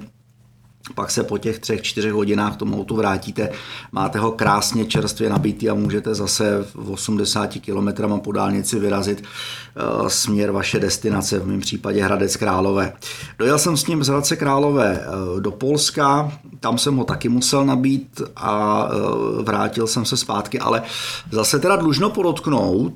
pak 0.94 1.10
se 1.10 1.22
po 1.22 1.38
těch 1.38 1.58
třech, 1.58 1.82
čtyřech 1.82 2.12
hodinách 2.12 2.56
tomu 2.56 2.80
autu 2.80 2.96
vrátíte, 2.96 3.50
máte 3.92 4.18
ho 4.18 4.30
krásně 4.30 4.84
čerstvě 4.84 5.30
nabitý 5.30 5.70
a 5.70 5.74
můžete 5.74 6.14
zase 6.14 6.66
v 6.74 6.90
80 6.90 7.58
km 7.66 8.18
po 8.18 8.32
dálnici 8.32 8.78
vyrazit 8.78 9.22
uh, 9.22 10.08
směr 10.08 10.50
vaše 10.50 10.80
destinace, 10.80 11.38
v 11.38 11.46
mém 11.46 11.60
případě 11.60 12.02
Hradec 12.02 12.36
Králové. 12.36 12.92
Dojel 13.38 13.58
jsem 13.58 13.76
s 13.76 13.86
ním 13.86 14.04
z 14.04 14.08
Hradce 14.08 14.36
Králové 14.36 15.00
uh, 15.34 15.40
do 15.40 15.50
Polska, 15.50 16.32
tam 16.60 16.78
jsem 16.78 16.96
ho 16.96 17.04
taky 17.04 17.28
musel 17.28 17.64
nabít 17.64 18.22
a 18.36 18.84
uh, 18.84 19.44
vrátil 19.44 19.86
jsem 19.86 20.04
se 20.04 20.16
zpátky, 20.16 20.58
ale 20.58 20.82
zase 21.30 21.58
teda 21.58 21.76
dlužno 21.76 22.10
podotknout, 22.10 22.94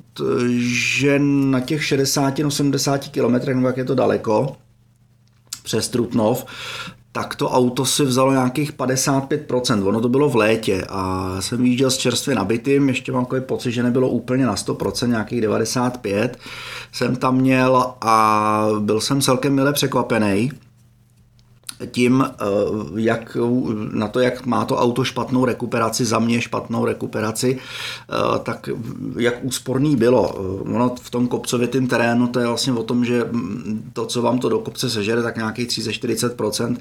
že 0.57 1.19
na 1.19 1.59
těch 1.59 1.81
60-80 1.81 2.99
km, 3.11 3.55
nebo 3.55 3.67
jak 3.67 3.77
je 3.77 3.85
to 3.85 3.95
daleko, 3.95 4.55
přes 5.63 5.89
Trutnov, 5.89 6.45
tak 7.15 7.35
to 7.35 7.49
auto 7.49 7.85
si 7.85 8.05
vzalo 8.05 8.31
nějakých 8.31 8.73
55%. 8.73 9.87
Ono 9.87 10.01
to 10.01 10.09
bylo 10.09 10.29
v 10.29 10.35
létě 10.35 10.85
a 10.89 11.35
jsem 11.39 11.65
jížděl 11.65 11.91
s 11.91 11.97
čerstvě 11.97 12.35
nabitým, 12.35 12.89
ještě 12.89 13.11
mám 13.11 13.25
takový 13.25 13.41
pocit, 13.41 13.71
že 13.71 13.83
nebylo 13.83 14.09
úplně 14.09 14.45
na 14.45 14.55
100%, 14.55 15.07
nějakých 15.07 15.41
95% 15.41 16.29
jsem 16.91 17.15
tam 17.15 17.35
měl 17.35 17.93
a 18.01 18.67
byl 18.79 19.01
jsem 19.01 19.21
celkem 19.21 19.55
mile 19.55 19.73
překvapený 19.73 20.51
tím, 21.91 22.25
eh, 22.25 22.45
jak 22.95 23.37
na 23.91 24.07
to, 24.07 24.19
jak 24.19 24.45
má 24.45 24.65
to 24.65 24.77
auto 24.77 25.03
špatnou 25.03 25.45
rekuperaci, 25.45 26.05
za 26.05 26.19
mě 26.19 26.41
špatnou 26.41 26.85
rekuperaci, 26.85 27.57
eh, 27.57 28.39
tak 28.43 28.69
jak 29.17 29.33
úsporný 29.41 29.95
bylo. 29.95 30.35
Eh, 30.35 30.69
ono 30.75 30.95
v 31.01 31.09
tom 31.09 31.27
kopcovitém 31.27 31.87
terénu 31.87 32.27
to 32.27 32.39
je 32.39 32.47
vlastně 32.47 32.73
o 32.73 32.83
tom, 32.83 33.05
že 33.05 33.23
to, 33.93 34.05
co 34.05 34.21
vám 34.21 34.39
to 34.39 34.49
do 34.49 34.59
kopce 34.59 34.89
sežere, 34.89 35.23
tak 35.23 35.35
nějakých 35.35 35.67
30-40% 35.67 36.77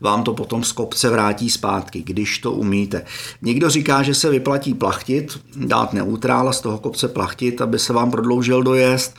vám 0.00 0.22
to 0.22 0.34
potom 0.34 0.64
z 0.64 0.72
kopce 0.72 1.10
vrátí 1.10 1.50
zpátky, 1.50 2.02
když 2.02 2.38
to 2.38 2.52
umíte. 2.52 3.04
Někdo 3.42 3.70
říká, 3.70 4.02
že 4.02 4.14
se 4.14 4.30
vyplatí 4.30 4.74
plachtit, 4.74 5.40
dát 5.56 5.92
neutrála 5.92 6.52
z 6.52 6.60
toho 6.60 6.78
kopce 6.78 7.08
plachtit, 7.08 7.60
aby 7.60 7.78
se 7.78 7.92
vám 7.92 8.10
prodloužil 8.10 8.62
dojezd. 8.62 9.14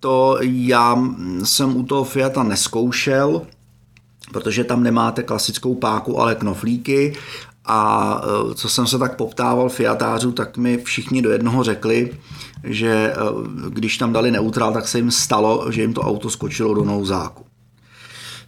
To 0.00 0.38
já 0.40 0.98
jsem 1.44 1.76
u 1.76 1.82
toho 1.82 2.04
Fiata 2.04 2.42
neskoušel, 2.42 3.42
protože 4.32 4.64
tam 4.64 4.82
nemáte 4.82 5.22
klasickou 5.22 5.74
páku, 5.74 6.20
ale 6.20 6.34
knoflíky 6.34 7.16
a 7.64 8.20
e, 8.50 8.54
co 8.54 8.68
jsem 8.68 8.86
se 8.86 8.98
tak 8.98 9.16
poptával 9.16 9.68
Fiatářů, 9.68 10.32
tak 10.32 10.56
mi 10.56 10.78
všichni 10.78 11.22
do 11.22 11.30
jednoho 11.30 11.64
řekli, 11.64 12.10
že 12.64 12.88
e, 12.88 13.14
když 13.68 13.98
tam 13.98 14.12
dali 14.12 14.30
neutrál, 14.30 14.72
tak 14.72 14.88
se 14.88 14.98
jim 14.98 15.10
stalo, 15.10 15.72
že 15.72 15.82
jim 15.82 15.94
to 15.94 16.00
auto 16.00 16.30
skočilo 16.30 16.74
do 16.74 16.84
nouzáku. 16.84 17.44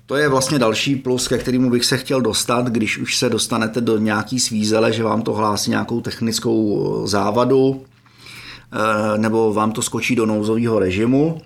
To 0.06 0.16
je 0.16 0.28
vlastně 0.28 0.58
další 0.58 0.96
plus, 0.96 1.28
ke 1.28 1.38
kterému 1.38 1.70
bych 1.70 1.84
se 1.84 1.98
chtěl 1.98 2.20
dostat, 2.20 2.66
když 2.66 2.98
už 2.98 3.16
se 3.16 3.28
dostanete 3.28 3.80
do 3.80 3.98
nějaký 3.98 4.40
svízele, 4.40 4.92
že 4.92 5.02
vám 5.02 5.22
to 5.22 5.32
hlásí 5.32 5.70
nějakou 5.70 6.00
technickou 6.00 7.02
závadu, 7.06 7.84
e, 9.14 9.18
nebo 9.18 9.52
vám 9.52 9.72
to 9.72 9.82
skočí 9.82 10.16
do 10.16 10.26
nouzového 10.26 10.78
režimu, 10.78 11.40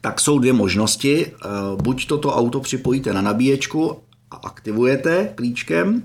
tak 0.00 0.20
jsou 0.20 0.38
dvě 0.38 0.52
možnosti. 0.52 1.26
Eh, 1.26 1.48
buď 1.82 2.06
toto 2.06 2.34
auto 2.34 2.60
připojíte 2.60 3.12
na 3.12 3.22
nabíječku 3.22 3.98
a 4.30 4.36
aktivujete 4.36 5.32
klíčkem, 5.34 6.02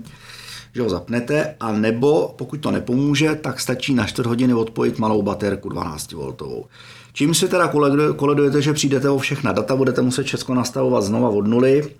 že 0.74 0.82
ho 0.82 0.88
zapnete, 0.88 1.54
a 1.60 1.72
nebo 1.72 2.34
pokud 2.38 2.56
to 2.56 2.70
nepomůže, 2.70 3.34
tak 3.34 3.60
stačí 3.60 3.94
na 3.94 4.06
4 4.06 4.28
hodiny 4.28 4.54
odpojit 4.54 4.98
malou 4.98 5.22
baterku 5.22 5.68
12V. 5.68 6.64
Čím 7.12 7.34
si 7.34 7.48
teda 7.48 7.72
koledujete, 8.16 8.62
že 8.62 8.72
přijdete 8.72 9.10
o 9.10 9.18
všechna 9.18 9.52
data, 9.52 9.76
budete 9.76 10.02
muset 10.02 10.26
všechno 10.26 10.54
nastavovat 10.54 11.04
znova 11.04 11.28
od 11.28 11.46
nuly, 11.46 11.94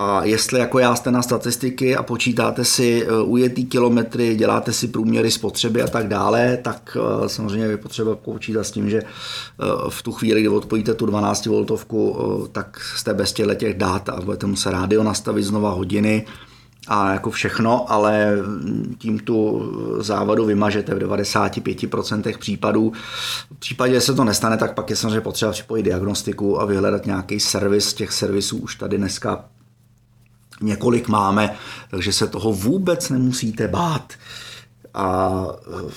a 0.00 0.24
jestli 0.24 0.60
jako 0.60 0.78
já 0.78 0.94
jste 0.94 1.10
na 1.10 1.22
statistiky 1.22 1.96
a 1.96 2.02
počítáte 2.02 2.64
si 2.64 3.06
eh, 3.06 3.22
ujetý 3.22 3.64
kilometry, 3.64 4.36
děláte 4.36 4.72
si 4.72 4.88
průměry 4.88 5.30
spotřeby 5.30 5.82
a 5.82 5.86
tak 5.86 6.08
dále, 6.08 6.58
tak 6.62 6.96
eh, 7.00 7.28
samozřejmě 7.28 7.66
je 7.66 7.76
potřeba 7.76 8.16
počítat 8.16 8.64
s 8.64 8.70
tím, 8.70 8.90
že 8.90 8.98
eh, 8.98 9.06
v 9.88 10.02
tu 10.02 10.12
chvíli, 10.12 10.40
kdy 10.40 10.48
odpojíte 10.48 10.94
tu 10.94 11.06
12 11.06 11.46
voltovku, 11.46 12.16
tak 12.52 12.80
jste 12.96 13.14
bez 13.14 13.32
těch 13.32 13.74
dat 13.74 14.08
a 14.08 14.20
budete 14.20 14.46
muset 14.46 14.70
rádio 14.70 15.02
nastavit 15.02 15.42
znova 15.42 15.70
hodiny 15.70 16.26
a 16.88 17.12
jako 17.12 17.30
všechno, 17.30 17.92
ale 17.92 18.36
tím 18.98 19.18
tu 19.18 19.62
závadu 19.98 20.44
vymažete 20.44 20.94
v 20.94 20.98
95% 20.98 22.38
případů. 22.38 22.92
V 23.56 23.58
případě, 23.58 23.94
že 23.94 24.00
se 24.00 24.14
to 24.14 24.24
nestane, 24.24 24.56
tak 24.56 24.74
pak 24.74 24.90
je 24.90 24.96
samozřejmě 24.96 25.20
potřeba 25.20 25.52
připojit 25.52 25.82
diagnostiku 25.82 26.60
a 26.60 26.64
vyhledat 26.64 27.06
nějaký 27.06 27.40
servis. 27.40 27.94
Těch 27.94 28.12
servisů 28.12 28.56
už 28.58 28.76
tady 28.76 28.98
dneska 28.98 29.44
několik 30.60 31.08
máme, 31.08 31.56
takže 31.90 32.12
se 32.12 32.26
toho 32.26 32.52
vůbec 32.52 33.08
nemusíte 33.08 33.68
bát. 33.68 34.12
A 34.94 35.46
eh, 35.88 35.92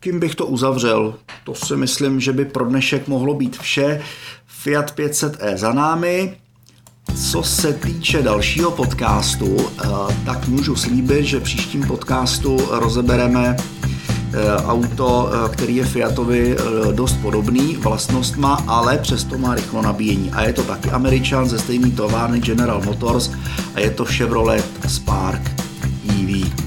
tím 0.00 0.20
bych 0.20 0.34
to 0.34 0.46
uzavřel. 0.46 1.14
To 1.44 1.54
si 1.54 1.76
myslím, 1.76 2.20
že 2.20 2.32
by 2.32 2.44
pro 2.44 2.64
dnešek 2.64 3.08
mohlo 3.08 3.34
být 3.34 3.58
vše. 3.58 4.00
Fiat 4.46 4.96
500e 4.96 5.56
za 5.56 5.72
námi. 5.72 6.36
Co 7.30 7.42
se 7.42 7.72
týče 7.72 8.22
dalšího 8.22 8.70
podcastu, 8.70 9.56
eh, 9.58 9.88
tak 10.24 10.48
můžu 10.48 10.76
slíbit, 10.76 11.24
že 11.24 11.40
příštím 11.40 11.86
podcastu 11.86 12.58
rozebereme 12.70 13.56
Eh, 13.56 13.75
auto, 14.66 15.30
eh, 15.32 15.48
který 15.48 15.76
je 15.76 15.84
Fiatovi 15.84 16.56
eh, 16.58 16.92
dost 16.92 17.16
podobný 17.22 17.76
vlastnostma, 17.76 18.64
ale 18.66 18.98
přesto 18.98 19.38
má 19.38 19.54
rychlo 19.54 19.82
nabíjení. 19.82 20.30
A 20.32 20.42
je 20.42 20.52
to 20.52 20.62
taky 20.62 20.90
Američan 20.90 21.48
ze 21.48 21.58
stejné 21.58 21.90
továrny 21.90 22.40
General 22.40 22.82
Motors 22.84 23.30
a 23.74 23.80
je 23.80 23.90
to 23.90 24.04
Chevrolet 24.04 24.64
Spark 24.86 25.42
EV. 26.08 26.65